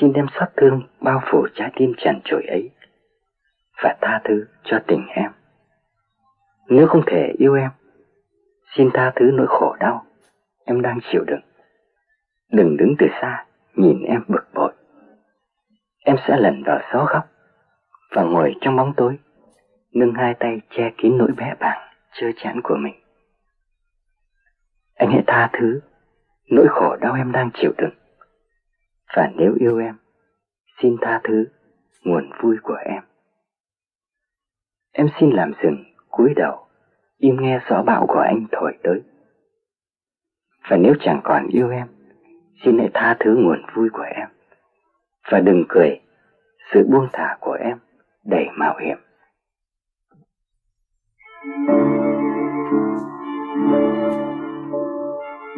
xin 0.00 0.12
đem 0.12 0.26
xót 0.34 0.48
thương 0.56 0.82
bao 1.00 1.22
phủ 1.26 1.46
trái 1.54 1.70
tim 1.76 1.92
trần 1.98 2.20
trội 2.24 2.42
ấy 2.48 2.70
và 3.82 3.96
tha 4.00 4.20
thứ 4.24 4.46
cho 4.64 4.78
tình 4.86 5.06
em. 5.08 5.32
Nếu 6.68 6.86
không 6.86 7.02
thể 7.06 7.32
yêu 7.38 7.54
em, 7.54 7.70
xin 8.76 8.90
tha 8.94 9.12
thứ 9.16 9.30
nỗi 9.34 9.46
khổ 9.48 9.76
đau 9.80 10.06
em 10.64 10.82
đang 10.82 10.98
chịu 11.12 11.24
đựng. 11.26 11.40
Đừng 12.52 12.76
đứng 12.76 12.94
từ 12.98 13.06
xa 13.20 13.44
nhìn 13.74 14.02
em 14.02 14.24
bực 14.28 14.46
bội. 14.54 14.72
Em 16.04 16.16
sẽ 16.28 16.36
lần 16.36 16.62
vào 16.66 16.80
gió 16.92 17.04
khóc 17.04 17.35
và 18.10 18.22
ngồi 18.22 18.54
trong 18.60 18.76
bóng 18.76 18.92
tối, 18.96 19.18
nâng 19.92 20.12
hai 20.14 20.34
tay 20.34 20.60
che 20.70 20.90
kín 20.98 21.18
nỗi 21.18 21.32
bé 21.36 21.54
bàng 21.60 21.88
chơi 22.12 22.32
chán 22.36 22.60
của 22.64 22.76
mình. 22.76 22.94
Anh 24.94 25.10
hãy 25.10 25.22
tha 25.26 25.50
thứ 25.52 25.80
nỗi 26.50 26.66
khổ 26.70 26.96
đau 26.96 27.14
em 27.14 27.32
đang 27.32 27.50
chịu 27.54 27.72
đựng. 27.78 27.94
Và 29.16 29.30
nếu 29.36 29.54
yêu 29.60 29.78
em, 29.78 29.96
xin 30.82 30.96
tha 31.00 31.20
thứ 31.24 31.44
nguồn 32.04 32.30
vui 32.42 32.56
của 32.62 32.78
em. 32.84 33.02
Em 34.92 35.08
xin 35.20 35.30
làm 35.30 35.52
dừng, 35.62 35.84
cúi 36.10 36.34
đầu, 36.36 36.66
im 37.18 37.36
nghe 37.40 37.60
gió 37.70 37.82
bão 37.82 38.06
của 38.06 38.20
anh 38.20 38.46
thổi 38.52 38.72
tới. 38.82 39.02
Và 40.68 40.76
nếu 40.76 40.94
chẳng 41.00 41.20
còn 41.24 41.48
yêu 41.48 41.70
em, 41.70 41.86
xin 42.64 42.78
hãy 42.78 42.90
tha 42.94 43.16
thứ 43.20 43.36
nguồn 43.36 43.62
vui 43.74 43.88
của 43.92 44.06
em. 44.14 44.28
Và 45.30 45.40
đừng 45.40 45.64
cười, 45.68 46.00
sự 46.72 46.86
buông 46.90 47.08
thả 47.12 47.36
của 47.40 47.52
em 47.52 47.78
đầy 48.28 48.46
mạo 48.58 48.78
hiểm. 48.80 48.98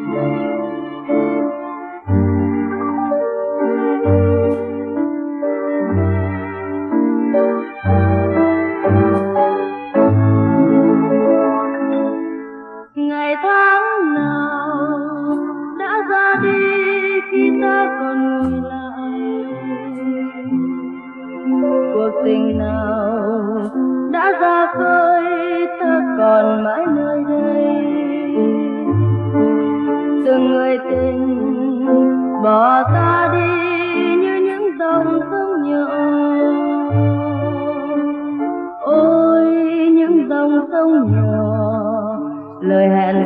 Thank 0.08 0.42
you. 0.42 0.57
ơi, 24.74 25.66
ta 25.80 26.00
còn 26.18 26.64
mãi 26.64 26.84
nơi 26.96 27.24
đây. 27.28 27.74
Từng 30.26 30.48
người 30.50 30.78
tình 30.90 31.38
bỏ 32.44 32.82
ta 32.82 33.30
đi 33.32 34.16
như 34.16 34.34
những 34.34 34.78
dòng 34.78 35.20
sông 35.30 35.62
nhỏ. 35.70 35.88
Ôi, 38.80 39.46
những 39.92 40.28
dòng 40.28 40.58
sông 40.72 41.12
nhỏ, 41.12 42.18
lời 42.60 42.88
hẹn 42.88 43.17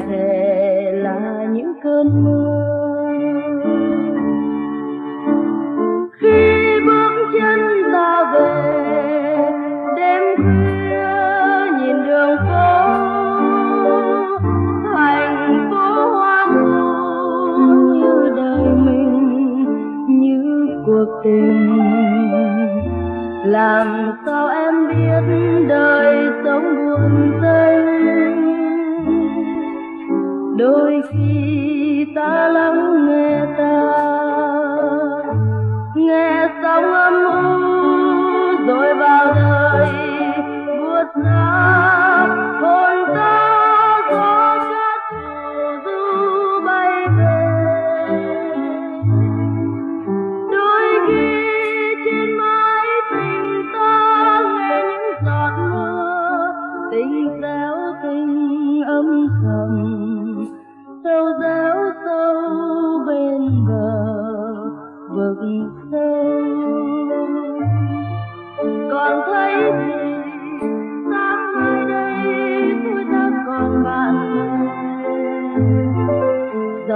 tình. 21.25 21.73
Làm 23.45 24.13
sao 24.27 24.49
em 24.49 24.89
biết 24.89 25.23
đời 25.69 26.17
sống 26.45 26.77
buồn 26.77 27.33
tênh 27.43 28.03
đôi 30.57 31.03
khi 31.11 32.07
ta 32.15 32.49
lắng 32.49 33.07
nghe 33.07 33.32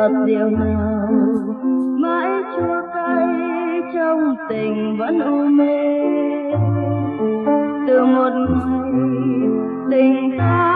ngọt 0.09 0.27
diệu 0.27 0.51
nào. 0.51 1.09
Mãi 2.01 2.31
chua 2.57 2.83
cay 2.95 3.27
trong 3.95 4.37
tình 4.49 4.97
vẫn 4.99 5.21
u 5.21 5.47
mê. 5.47 6.03
Từ 7.87 8.05
một 8.05 8.31
ngày 8.33 9.51
tình 9.91 10.39
ta 10.39 10.76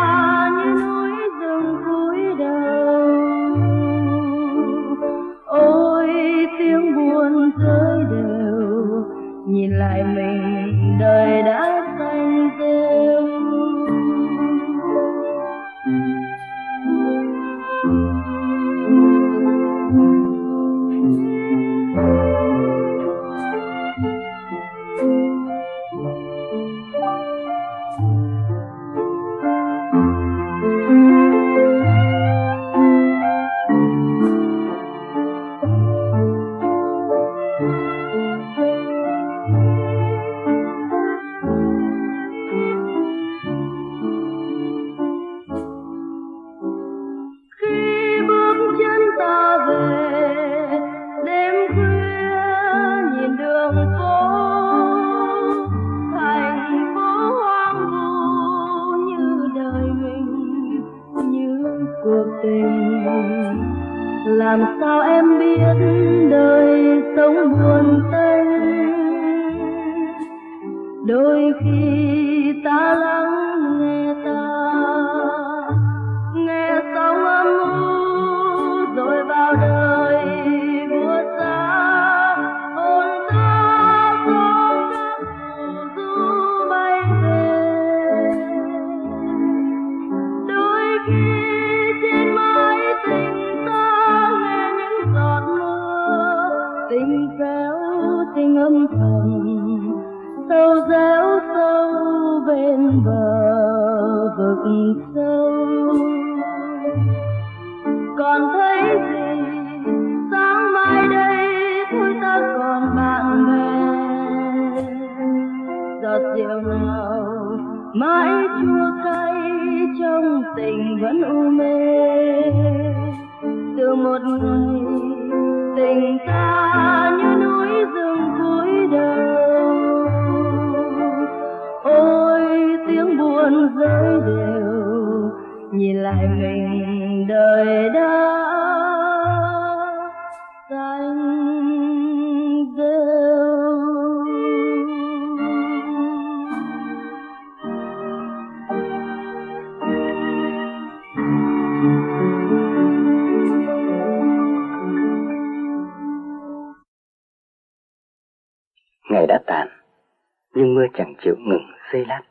mưa 160.80 160.86
chẳng 160.94 161.14
chịu 161.22 161.34
ngừng 161.38 161.66
xây 161.92 162.04
lát. 162.04 162.22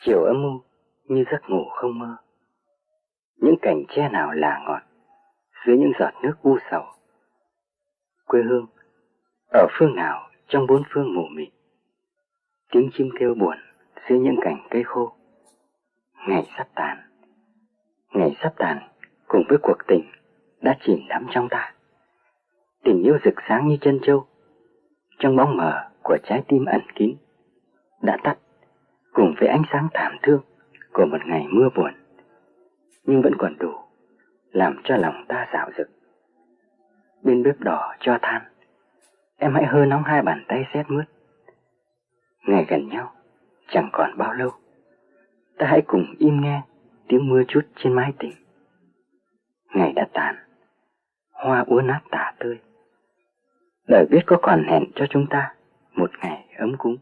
Chiều 0.00 0.24
âm 0.24 0.42
u 0.42 0.60
như 1.04 1.24
giấc 1.30 1.50
ngủ 1.50 1.64
không 1.70 1.98
mơ. 1.98 2.16
Những 3.36 3.54
cảnh 3.62 3.82
tre 3.88 4.08
nào 4.08 4.32
là 4.32 4.62
ngọt, 4.66 4.82
dưới 5.66 5.78
những 5.78 5.92
giọt 5.98 6.12
nước 6.22 6.34
u 6.42 6.58
sầu. 6.70 6.84
Quê 8.24 8.42
hương, 8.42 8.66
ở 9.52 9.66
phương 9.70 9.94
nào 9.94 10.28
trong 10.48 10.66
bốn 10.66 10.82
phương 10.90 11.14
mù 11.14 11.22
mịt. 11.30 11.48
Tiếng 12.72 12.90
chim 12.92 13.08
kêu 13.18 13.34
buồn 13.34 13.56
dưới 14.08 14.18
những 14.18 14.36
cành 14.42 14.66
cây 14.70 14.82
khô. 14.82 15.12
Ngày 16.28 16.46
sắp 16.56 16.68
tàn, 16.74 16.98
ngày 18.12 18.36
sắp 18.42 18.52
tàn 18.56 18.78
cùng 19.28 19.42
với 19.48 19.58
cuộc 19.62 19.78
tình 19.86 20.04
đã 20.60 20.78
chìm 20.80 20.98
đắm 21.08 21.26
trong 21.30 21.48
ta. 21.48 21.74
Tình 22.84 23.02
yêu 23.02 23.18
rực 23.24 23.34
sáng 23.48 23.68
như 23.68 23.76
chân 23.80 24.00
châu 24.02 24.26
trong 25.18 25.36
bóng 25.36 25.56
mờ 25.56 25.90
của 26.02 26.16
trái 26.24 26.42
tim 26.48 26.64
ẩn 26.64 26.80
kín 26.94 27.16
đã 28.04 28.16
tắt, 28.22 28.38
cùng 29.12 29.34
với 29.40 29.48
ánh 29.48 29.62
sáng 29.72 29.88
thảm 29.94 30.16
thương 30.22 30.40
của 30.92 31.06
một 31.06 31.18
ngày 31.26 31.46
mưa 31.50 31.68
buồn. 31.76 31.92
Nhưng 33.04 33.22
vẫn 33.22 33.32
còn 33.38 33.58
đủ 33.58 33.72
làm 34.52 34.76
cho 34.84 34.96
lòng 34.96 35.24
ta 35.28 35.46
dạo 35.52 35.70
rực 35.78 35.90
bên 37.22 37.42
bếp 37.42 37.60
đỏ 37.60 37.94
cho 38.00 38.18
than, 38.22 38.42
em 39.36 39.54
hãy 39.54 39.64
hơ 39.64 39.84
nóng 39.84 40.02
hai 40.02 40.22
bàn 40.22 40.44
tay 40.48 40.66
rét 40.72 40.84
mướt. 40.88 41.04
Ngày 42.46 42.66
gần 42.68 42.88
nhau, 42.88 43.12
chẳng 43.68 43.88
còn 43.92 44.18
bao 44.18 44.32
lâu, 44.32 44.50
ta 45.58 45.66
hãy 45.66 45.82
cùng 45.86 46.14
im 46.18 46.40
nghe 46.40 46.62
tiếng 47.08 47.28
mưa 47.28 47.42
chút 47.48 47.60
trên 47.76 47.92
mái 47.92 48.12
tình. 48.18 48.32
Ngày 49.74 49.92
đã 49.92 50.06
tàn, 50.12 50.34
hoa 51.32 51.64
úa 51.66 51.80
nát 51.80 52.00
tả 52.10 52.32
tươi 52.38 52.58
Đời 53.88 54.06
biết 54.10 54.20
có 54.26 54.38
còn 54.42 54.64
hẹn 54.64 54.84
cho 54.94 55.06
chúng 55.10 55.26
ta 55.30 55.54
một 55.92 56.10
ngày 56.22 56.44
ấm 56.58 56.76
cúng. 56.78 56.96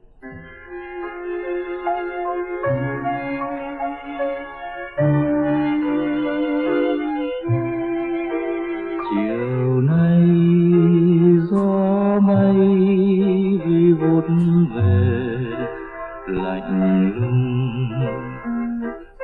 Lạnh 17.20 17.90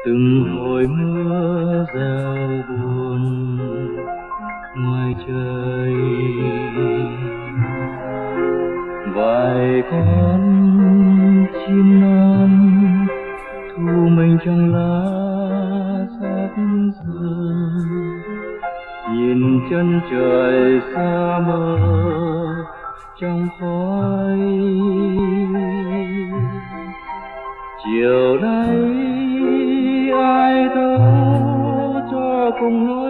từng 0.04 0.44
hồi 0.58 0.86
mưa 0.86 1.86
rào 1.94 2.36
buồn 2.68 3.22
ngoài 4.76 5.14
trời. 5.28 5.94
Vài 9.14 9.82
con 9.90 10.40
chim 11.52 12.00
non 12.00 12.50
thu 13.76 14.08
mình 14.08 14.38
trong 14.44 14.74
lá 14.74 15.02
sắc 16.20 16.50
rơi 17.04 17.58
nhìn 19.12 19.60
chân 19.70 20.00
trời 20.10 20.80
xa 20.94 21.38
mơ 21.46 21.78
trong 23.20 23.48
khói 23.60 23.97
chiều 27.98 28.38
nay 28.38 28.76
ai 30.12 30.68
thấu 30.74 32.00
cho 32.10 32.50
cùng 32.60 32.86
nỗi 32.86 33.07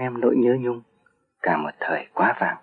em 0.00 0.20
nỗi 0.20 0.36
nhớ 0.36 0.56
nhung 0.60 0.82
cả 1.42 1.56
một 1.56 1.70
thời 1.80 2.06
quá 2.14 2.36
vàng. 2.40 2.56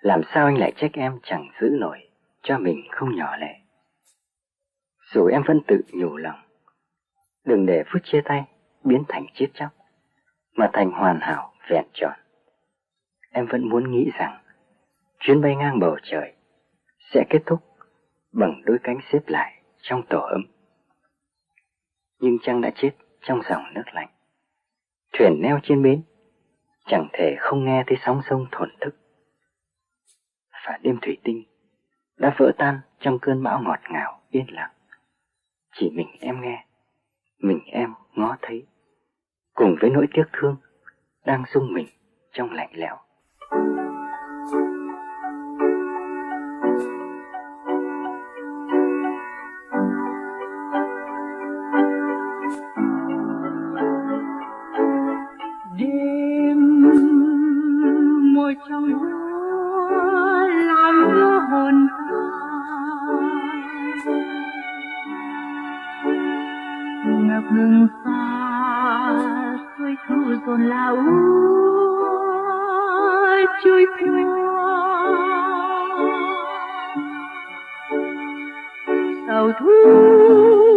Làm 0.00 0.20
sao 0.34 0.46
anh 0.46 0.58
lại 0.58 0.72
trách 0.76 0.92
em 0.94 1.18
chẳng 1.22 1.48
giữ 1.60 1.68
nổi 1.80 1.98
cho 2.42 2.58
mình 2.58 2.82
không 2.90 3.16
nhỏ 3.16 3.36
lệ 3.36 3.54
dù 5.14 5.26
em 5.26 5.42
vẫn 5.46 5.60
tự 5.66 5.80
nhủ 5.92 6.16
lòng, 6.16 6.40
đừng 7.44 7.66
để 7.66 7.84
phút 7.86 8.02
chia 8.04 8.20
tay 8.24 8.44
biến 8.84 9.02
thành 9.08 9.26
chết 9.34 9.46
chóc, 9.54 9.68
mà 10.56 10.70
thành 10.72 10.90
hoàn 10.90 11.18
hảo, 11.20 11.52
vẹn 11.70 11.84
tròn. 11.92 12.18
Em 13.30 13.46
vẫn 13.46 13.68
muốn 13.68 13.92
nghĩ 13.92 14.10
rằng 14.18 14.42
chuyến 15.18 15.40
bay 15.40 15.56
ngang 15.56 15.78
bầu 15.78 15.96
trời 16.02 16.32
sẽ 17.14 17.24
kết 17.30 17.38
thúc 17.46 17.60
bằng 18.32 18.62
đôi 18.64 18.78
cánh 18.82 18.98
xếp 19.12 19.20
lại 19.26 19.62
trong 19.80 20.02
tổ 20.08 20.20
ấm. 20.20 20.42
Nhưng 22.20 22.38
trăng 22.42 22.60
đã 22.60 22.70
chết 22.74 22.90
trong 23.20 23.40
dòng 23.50 23.62
nước 23.74 23.84
lạnh. 23.92 24.08
Thuyền 25.12 25.42
neo 25.42 25.58
trên 25.62 25.82
bến 25.82 26.02
chẳng 26.88 27.08
thể 27.12 27.36
không 27.38 27.64
nghe 27.64 27.84
thấy 27.86 27.96
sóng 28.06 28.20
sông 28.30 28.46
thổn 28.52 28.68
thức. 28.80 28.96
Và 30.66 30.78
đêm 30.82 30.98
thủy 31.02 31.16
tinh 31.24 31.42
đã 32.16 32.34
vỡ 32.38 32.52
tan 32.58 32.80
trong 33.00 33.18
cơn 33.18 33.42
bão 33.42 33.62
ngọt 33.62 33.80
ngào, 33.90 34.20
yên 34.30 34.46
lặng. 34.48 34.70
Chỉ 35.74 35.90
mình 35.90 36.08
em 36.20 36.40
nghe, 36.40 36.64
mình 37.38 37.60
em 37.66 37.94
ngó 38.14 38.36
thấy, 38.42 38.66
cùng 39.54 39.76
với 39.80 39.90
nỗi 39.90 40.06
tiếc 40.14 40.24
thương 40.32 40.56
đang 41.24 41.44
rung 41.54 41.72
mình 41.72 41.86
trong 42.32 42.52
lạnh 42.52 42.70
lẽo. 42.72 42.96
đêm 43.50 44.77
ngừng 67.52 67.88
xa 68.04 69.16
xuôi 69.78 69.96
thu 70.08 70.14
dồn 70.46 70.60
là 70.60 70.66
lao 70.68 70.96
trôi 73.64 73.86
qua 73.98 74.48
sầu 79.26 79.52
thu 79.60 80.67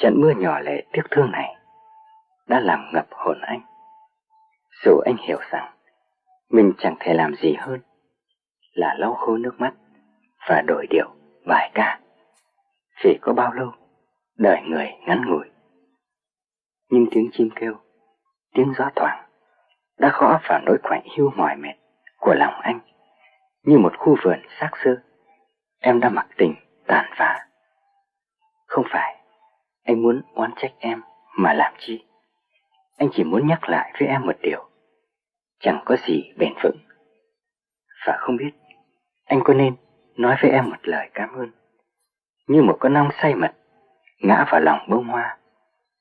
trận 0.00 0.20
mưa 0.20 0.32
nhỏ 0.36 0.60
lệ 0.60 0.84
tiếc 0.92 1.02
thương 1.10 1.30
này 1.30 1.56
đã 2.46 2.60
làm 2.60 2.90
ngập 2.92 3.06
hồn 3.10 3.40
anh. 3.40 3.60
Dù 4.84 4.98
anh 5.04 5.16
hiểu 5.16 5.38
rằng 5.50 5.72
mình 6.50 6.72
chẳng 6.78 6.96
thể 7.00 7.14
làm 7.14 7.34
gì 7.34 7.54
hơn 7.58 7.80
là 8.72 8.94
lau 8.98 9.14
khô 9.14 9.36
nước 9.36 9.60
mắt 9.60 9.72
và 10.48 10.62
đổi 10.66 10.86
điệu 10.90 11.08
vài 11.46 11.70
ca. 11.74 12.00
Chỉ 13.02 13.18
có 13.22 13.32
bao 13.32 13.52
lâu, 13.52 13.72
đời 14.38 14.60
người 14.62 14.88
ngắn 15.06 15.22
ngủi. 15.26 15.46
Nhưng 16.90 17.06
tiếng 17.10 17.30
chim 17.32 17.48
kêu, 17.54 17.74
tiếng 18.54 18.72
gió 18.78 18.90
thoảng 18.96 19.24
đã 19.98 20.12
gõ 20.14 20.40
vào 20.48 20.60
nỗi 20.66 20.78
quạnh 20.82 21.02
hiu 21.16 21.32
mỏi 21.36 21.56
mệt 21.56 21.74
của 22.18 22.34
lòng 22.34 22.54
anh 22.60 22.80
như 23.62 23.78
một 23.78 23.98
khu 23.98 24.16
vườn 24.22 24.38
xác 24.60 24.70
xơ. 24.84 24.96
Em 25.80 26.00
đã 26.00 26.08
mặc 26.08 26.26
tình 26.36 26.54
tàn 26.86 27.10
phá. 27.16 27.46
Không 28.66 28.84
phải 28.92 29.19
anh 29.84 30.02
muốn 30.02 30.22
oán 30.34 30.50
trách 30.56 30.72
em 30.78 31.02
mà 31.36 31.52
làm 31.52 31.72
chi. 31.78 32.04
Anh 32.98 33.08
chỉ 33.12 33.24
muốn 33.24 33.46
nhắc 33.46 33.68
lại 33.68 33.92
với 33.98 34.08
em 34.08 34.26
một 34.26 34.36
điều. 34.42 34.68
Chẳng 35.60 35.82
có 35.84 35.96
gì 35.96 36.32
bền 36.38 36.52
vững. 36.62 36.76
Và 38.06 38.16
không 38.20 38.36
biết 38.36 38.50
anh 39.24 39.40
có 39.44 39.54
nên 39.54 39.76
nói 40.16 40.36
với 40.42 40.50
em 40.50 40.70
một 40.70 40.76
lời 40.82 41.10
cảm 41.14 41.32
ơn. 41.32 41.50
Như 42.46 42.62
một 42.62 42.76
con 42.80 42.94
ong 42.94 43.08
say 43.22 43.34
mật, 43.34 43.52
ngã 44.18 44.46
vào 44.50 44.60
lòng 44.60 44.78
bông 44.88 45.04
hoa. 45.04 45.38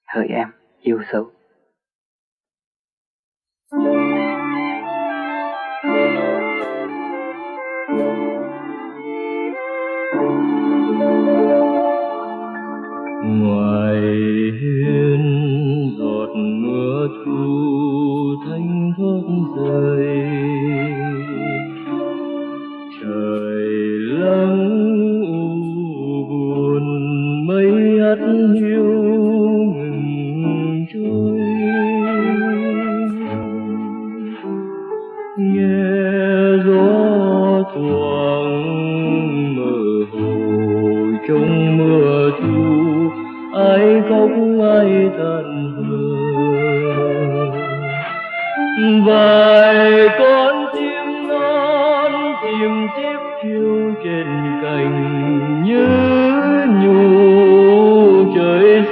Hơi 0.07 0.27
em 0.27 0.51
yêu 0.81 1.03
dấu. 1.11 1.31
Mưa 17.09 17.23
thu 17.25 18.35
thanh 18.45 18.93
thoát 18.97 19.21
rời 19.57 20.28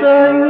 trời 0.02 0.47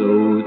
kiếp 0.00 0.39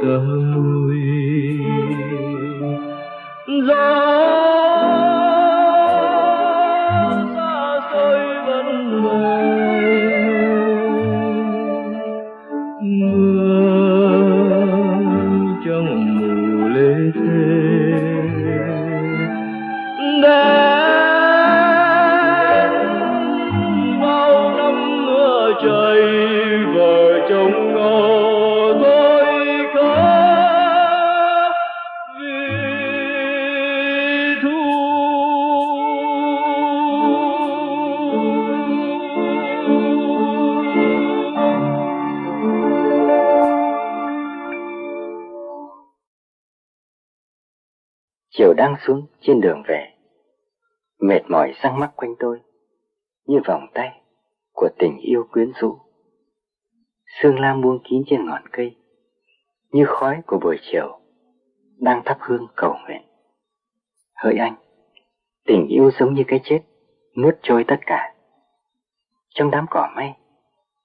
trên 49.23 49.41
đường 49.41 49.63
về. 49.67 49.93
Mệt 50.99 51.21
mỏi 51.29 51.53
răng 51.61 51.79
mắc 51.79 51.91
quanh 51.95 52.15
tôi, 52.19 52.39
Như 53.25 53.39
vòng 53.45 53.67
tay 53.73 54.01
của 54.53 54.69
tình 54.79 54.97
yêu 54.97 55.27
quyến 55.31 55.51
rũ. 55.55 55.77
Sương 57.05 57.39
lam 57.39 57.61
buông 57.61 57.79
kín 57.89 58.03
trên 58.05 58.25
ngọn 58.25 58.41
cây, 58.51 58.75
Như 59.71 59.85
khói 59.87 60.21
của 60.27 60.39
buổi 60.39 60.57
chiều 60.61 60.99
Đang 61.79 62.01
thắp 62.05 62.17
hương 62.19 62.47
cầu 62.55 62.75
nguyện. 62.85 63.01
Hỡi 64.15 64.37
anh, 64.37 64.55
Tình 65.45 65.67
yêu 65.67 65.91
giống 65.91 66.13
như 66.13 66.23
cái 66.27 66.39
chết 66.43 66.61
Nuốt 67.17 67.33
trôi 67.41 67.63
tất 67.67 67.79
cả. 67.85 68.15
Trong 69.29 69.51
đám 69.51 69.65
cỏ 69.69 69.89
mây, 69.95 70.13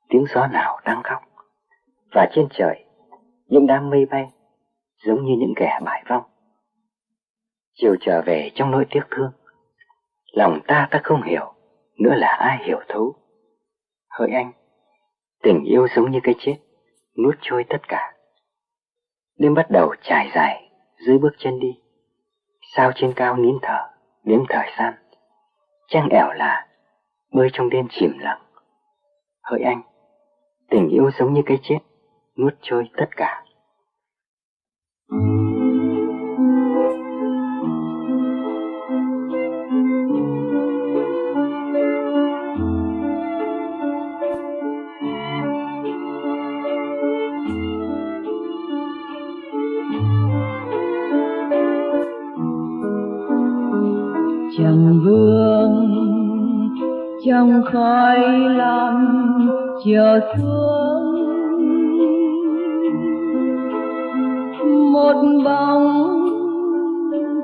Tiếng 0.08 0.24
gió 0.34 0.46
nào 0.46 0.80
đang 0.84 1.02
khóc. 1.02 1.22
Và 2.12 2.28
trên 2.32 2.48
trời, 2.50 2.84
Những 3.46 3.66
đám 3.66 3.90
mây 3.90 4.06
bay 4.06 4.32
Giống 5.04 5.24
như 5.24 5.32
những 5.38 5.52
kẻ 5.56 5.78
bại 5.84 6.04
vong. 6.08 6.22
Chiều 7.80 7.96
trở 8.00 8.22
về 8.22 8.50
trong 8.54 8.70
nỗi 8.70 8.86
tiếc 8.90 9.02
thương. 9.10 9.30
Lòng 10.32 10.60
ta 10.66 10.88
ta 10.90 11.00
không 11.04 11.22
hiểu 11.22 11.52
Nữa 11.98 12.14
là 12.14 12.28
ai 12.28 12.58
hiểu 12.64 12.80
thấu. 12.88 13.14
Hỡi 14.10 14.30
anh, 14.30 14.52
Tình 15.42 15.64
yêu 15.64 15.86
giống 15.96 16.10
như 16.10 16.18
cái 16.22 16.34
chết, 16.38 16.56
Nuốt 17.24 17.34
trôi 17.40 17.64
tất 17.68 17.88
cả. 17.88 18.14
Đêm 19.38 19.54
bắt 19.54 19.70
đầu 19.70 19.94
trải 20.02 20.30
dài 20.34 20.70
Dưới 21.06 21.18
bước 21.18 21.32
chân 21.38 21.60
đi. 21.60 21.80
Sao 22.76 22.92
trên 22.94 23.12
cao 23.16 23.36
nín 23.36 23.58
thở, 23.62 23.88
Đếm 24.24 24.40
thời 24.48 24.70
gian. 24.78 24.94
Trăng 25.88 26.08
ẻo 26.08 26.32
là 26.32 26.68
Bơi 27.32 27.48
trong 27.52 27.70
đêm 27.70 27.86
chìm 27.90 28.18
lặng. 28.18 28.42
Hỡi 29.42 29.60
anh, 29.60 29.82
Tình 30.70 30.88
yêu 30.88 31.10
giống 31.18 31.34
như 31.34 31.42
cái 31.46 31.58
chết, 31.62 31.78
Nuốt 32.36 32.54
trôi 32.60 32.90
tất 32.96 33.08
cả. 33.16 33.44
Chẳng 54.58 55.00
vương, 55.04 55.88
trong 57.26 57.62
khói 57.72 58.18
lòng 58.56 59.48
chờ 59.84 60.20
xuống 60.36 61.08
một 64.92 65.42
bóng 65.44 66.18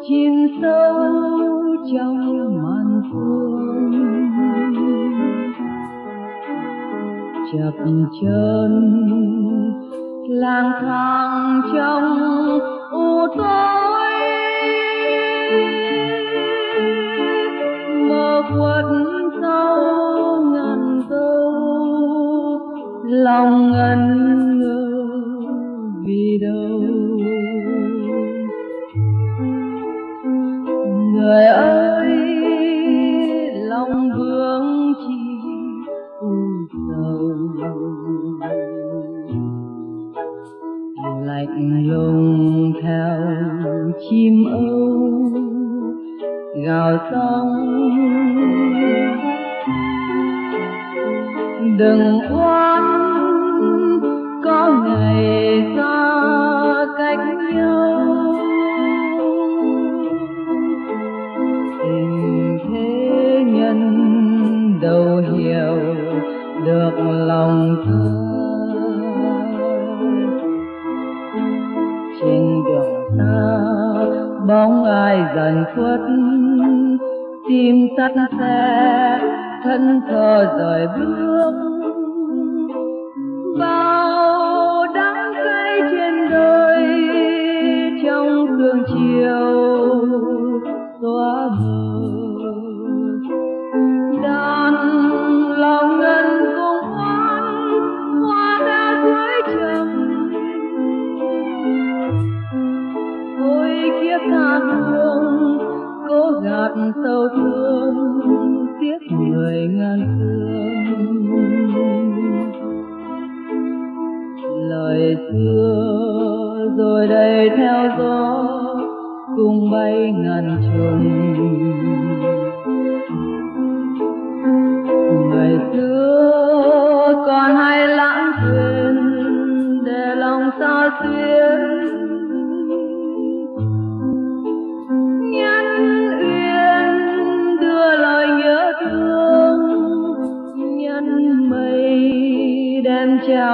chìm 0.08 0.32
sâu 0.62 0.94
trong 1.92 2.18
màn 2.62 3.02
phương 3.12 3.92
chập 7.52 7.84
chân 8.22 8.72
lang 10.28 10.72
thang 10.80 11.62
trong 11.74 12.18
u 12.90 13.26
tối. 13.36 13.83
Lòng 23.24 23.72
ngân 23.72 24.33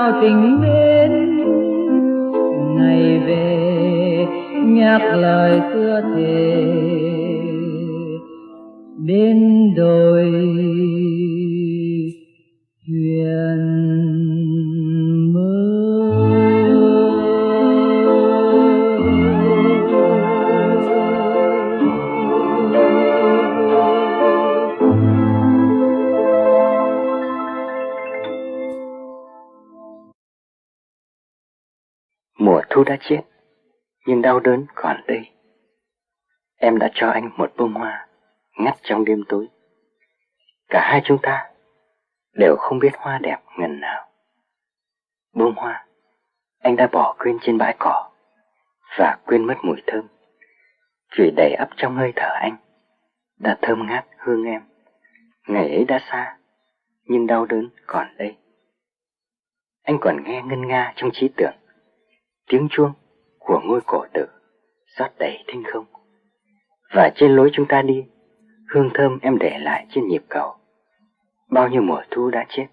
đem 0.00 0.14
tình 0.22 0.60
mến. 0.60 1.12
Ngày 2.76 3.20
về 3.26 4.26
nhắc 4.64 5.02
lời 5.14 5.60
xưa 5.72 6.00
thề. 6.16 6.89
Anh 37.20 37.30
một 37.36 37.52
bông 37.56 37.74
hoa 37.74 38.06
Ngắt 38.56 38.74
trong 38.82 39.04
đêm 39.04 39.22
tối. 39.28 39.48
Cả 40.68 40.80
hai 40.90 41.00
chúng 41.04 41.18
ta 41.22 41.50
Đều 42.32 42.56
không 42.58 42.78
biết 42.78 42.90
hoa 42.96 43.18
đẹp 43.22 43.38
ngần 43.58 43.80
nào. 43.80 44.08
Bông 45.34 45.54
hoa, 45.56 45.86
Anh 46.58 46.76
đã 46.76 46.86
bỏ 46.92 47.16
quên 47.18 47.38
trên 47.40 47.58
bãi 47.58 47.76
cỏ 47.78 48.10
Và 48.98 49.18
quên 49.26 49.46
mất 49.46 49.54
mùi 49.62 49.82
thơm. 49.86 50.06
Chỉ 51.16 51.30
đầy 51.36 51.54
ắp 51.54 51.68
trong 51.76 51.96
hơi 51.96 52.12
thở 52.16 52.28
anh, 52.40 52.56
Đã 53.38 53.58
thơm 53.62 53.86
ngát 53.86 54.04
hương 54.18 54.44
em. 54.44 54.62
Ngày 55.46 55.68
ấy 55.68 55.84
đã 55.84 55.98
xa, 56.10 56.36
Nhưng 57.04 57.26
đau 57.26 57.46
đớn 57.46 57.68
còn 57.86 58.16
đây. 58.18 58.36
Anh 59.82 59.98
còn 60.00 60.24
nghe 60.24 60.42
ngân 60.42 60.66
nga 60.66 60.92
trong 60.96 61.10
trí 61.12 61.28
tưởng, 61.36 61.54
tiếng 62.46 62.68
chuông 62.70 62.92
của 63.38 63.60
ngôi 63.64 63.80
cổ 63.86 64.04
tử 64.14 64.26
rót 64.96 65.10
đầy 65.18 65.44
thinh 65.46 65.62
không. 65.72 65.99
Và 66.94 67.12
trên 67.14 67.36
lối 67.36 67.50
chúng 67.52 67.66
ta 67.66 67.82
đi, 67.82 68.04
hương 68.74 68.90
thơm 68.94 69.18
em 69.22 69.38
để 69.38 69.58
lại 69.58 69.86
trên 69.90 70.08
nhịp 70.08 70.22
cầu. 70.28 70.54
Bao 71.50 71.68
nhiêu 71.68 71.82
mùa 71.82 72.02
thu 72.10 72.30
đã 72.30 72.46
chết, 72.48 72.66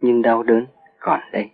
nhưng 0.00 0.22
đau 0.22 0.42
đớn 0.42 0.66
còn 1.00 1.20
đây. 1.32 1.50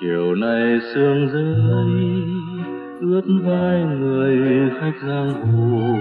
chiều 0.00 0.34
nay 0.34 0.78
sương 0.94 1.28
rơi 1.28 2.39
ướt 3.00 3.24
vai 3.44 3.84
người 4.00 4.70
khách 4.80 4.92
giang 5.06 5.32
hồ. 5.32 5.96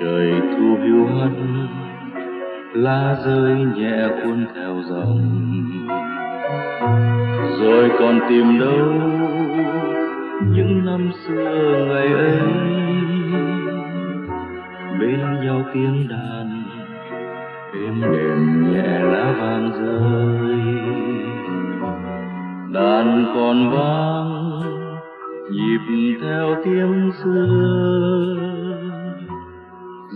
Trời 0.00 0.32
thu 0.50 0.76
hiu 0.82 1.06
hắt, 1.06 1.30
lá 2.74 3.16
rơi 3.24 3.54
nhẹ 3.76 4.08
cuốn 4.08 4.46
theo 4.54 4.82
dòng. 4.88 5.20
Rồi 7.60 7.90
còn 7.98 8.20
tìm 8.28 8.60
đâu 8.60 8.92
những 10.50 10.84
năm 10.84 11.10
xưa 11.26 11.86
ngày 11.88 12.06
ấy? 12.06 12.40
Bên 15.00 15.20
nhau 15.44 15.62
tiếng 15.74 16.08
đàn, 16.08 16.62
êm 17.72 18.00
đềm 18.00 18.72
nhẹ 18.72 18.98
lá 19.00 19.34
vàng 19.40 19.70
rơi. 19.72 20.56
Đàn 22.72 23.24
còn 23.34 23.70
vang 23.70 24.85
nhịp 25.50 26.16
theo 26.20 26.56
tiếng 26.64 27.12
xưa, 27.24 28.36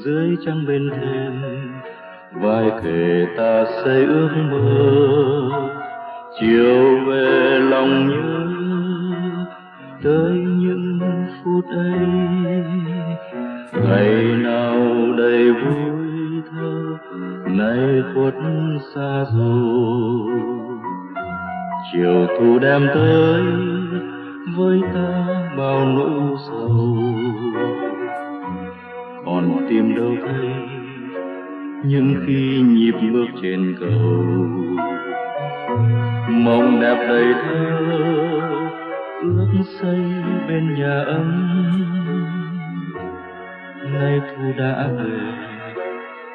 dưới 0.05 0.37
trăng 0.47 0.65
bên 0.67 0.91
thềm 0.91 1.43
vai 2.43 2.71
thể 2.83 3.27
ta 3.37 3.65
xây 3.85 4.05
ước 4.05 4.29
mơ. 4.51 5.51
Chiều 6.41 6.99
về 7.07 7.59
lòng 7.71 8.09
nhớ 8.09 8.47
tới 10.03 10.31
những 10.33 10.99
phút 11.45 11.65
ấy, 11.77 12.09
ngày 13.85 14.25
nào 14.25 14.77
đầy 15.19 15.53
vui 15.53 16.43
thơ, 16.51 16.97
nay 17.47 18.03
khuất 18.15 18.35
xa 18.95 19.25
rồi. 19.35 20.41
Chiều 21.93 22.27
thu 22.39 22.59
đem 22.59 22.89
tới 22.95 23.43
với 24.57 24.81
ta 24.95 25.25
bao 25.59 25.87
nỗi 25.87 26.37
sầu. 26.49 26.97
Còn 29.25 29.67
tìm 29.69 29.95
đâu 29.97 30.17
thấy 30.27 30.51
nhưng 31.85 32.15
khi 32.27 32.63
nhịp 32.63 32.95
bước 33.13 33.27
trên 33.43 33.77
cầu. 33.81 34.25
Mộng 36.31 36.81
đẹp 36.81 37.07
đầy 37.09 37.35
thơ 37.35 37.81
ước 39.23 39.63
xây 39.81 40.01
bên 40.49 40.75
nhà 40.75 41.05
ấm. 41.07 41.51
Nay 43.93 44.21
thu 44.21 44.43
đã 44.59 44.89
về, 44.97 45.21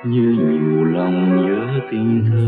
như 0.03 0.35
nhiều 0.37 0.83
lòng 0.83 1.45
nhớ 1.45 1.79
tình 1.91 2.25
thơ. 2.29 2.45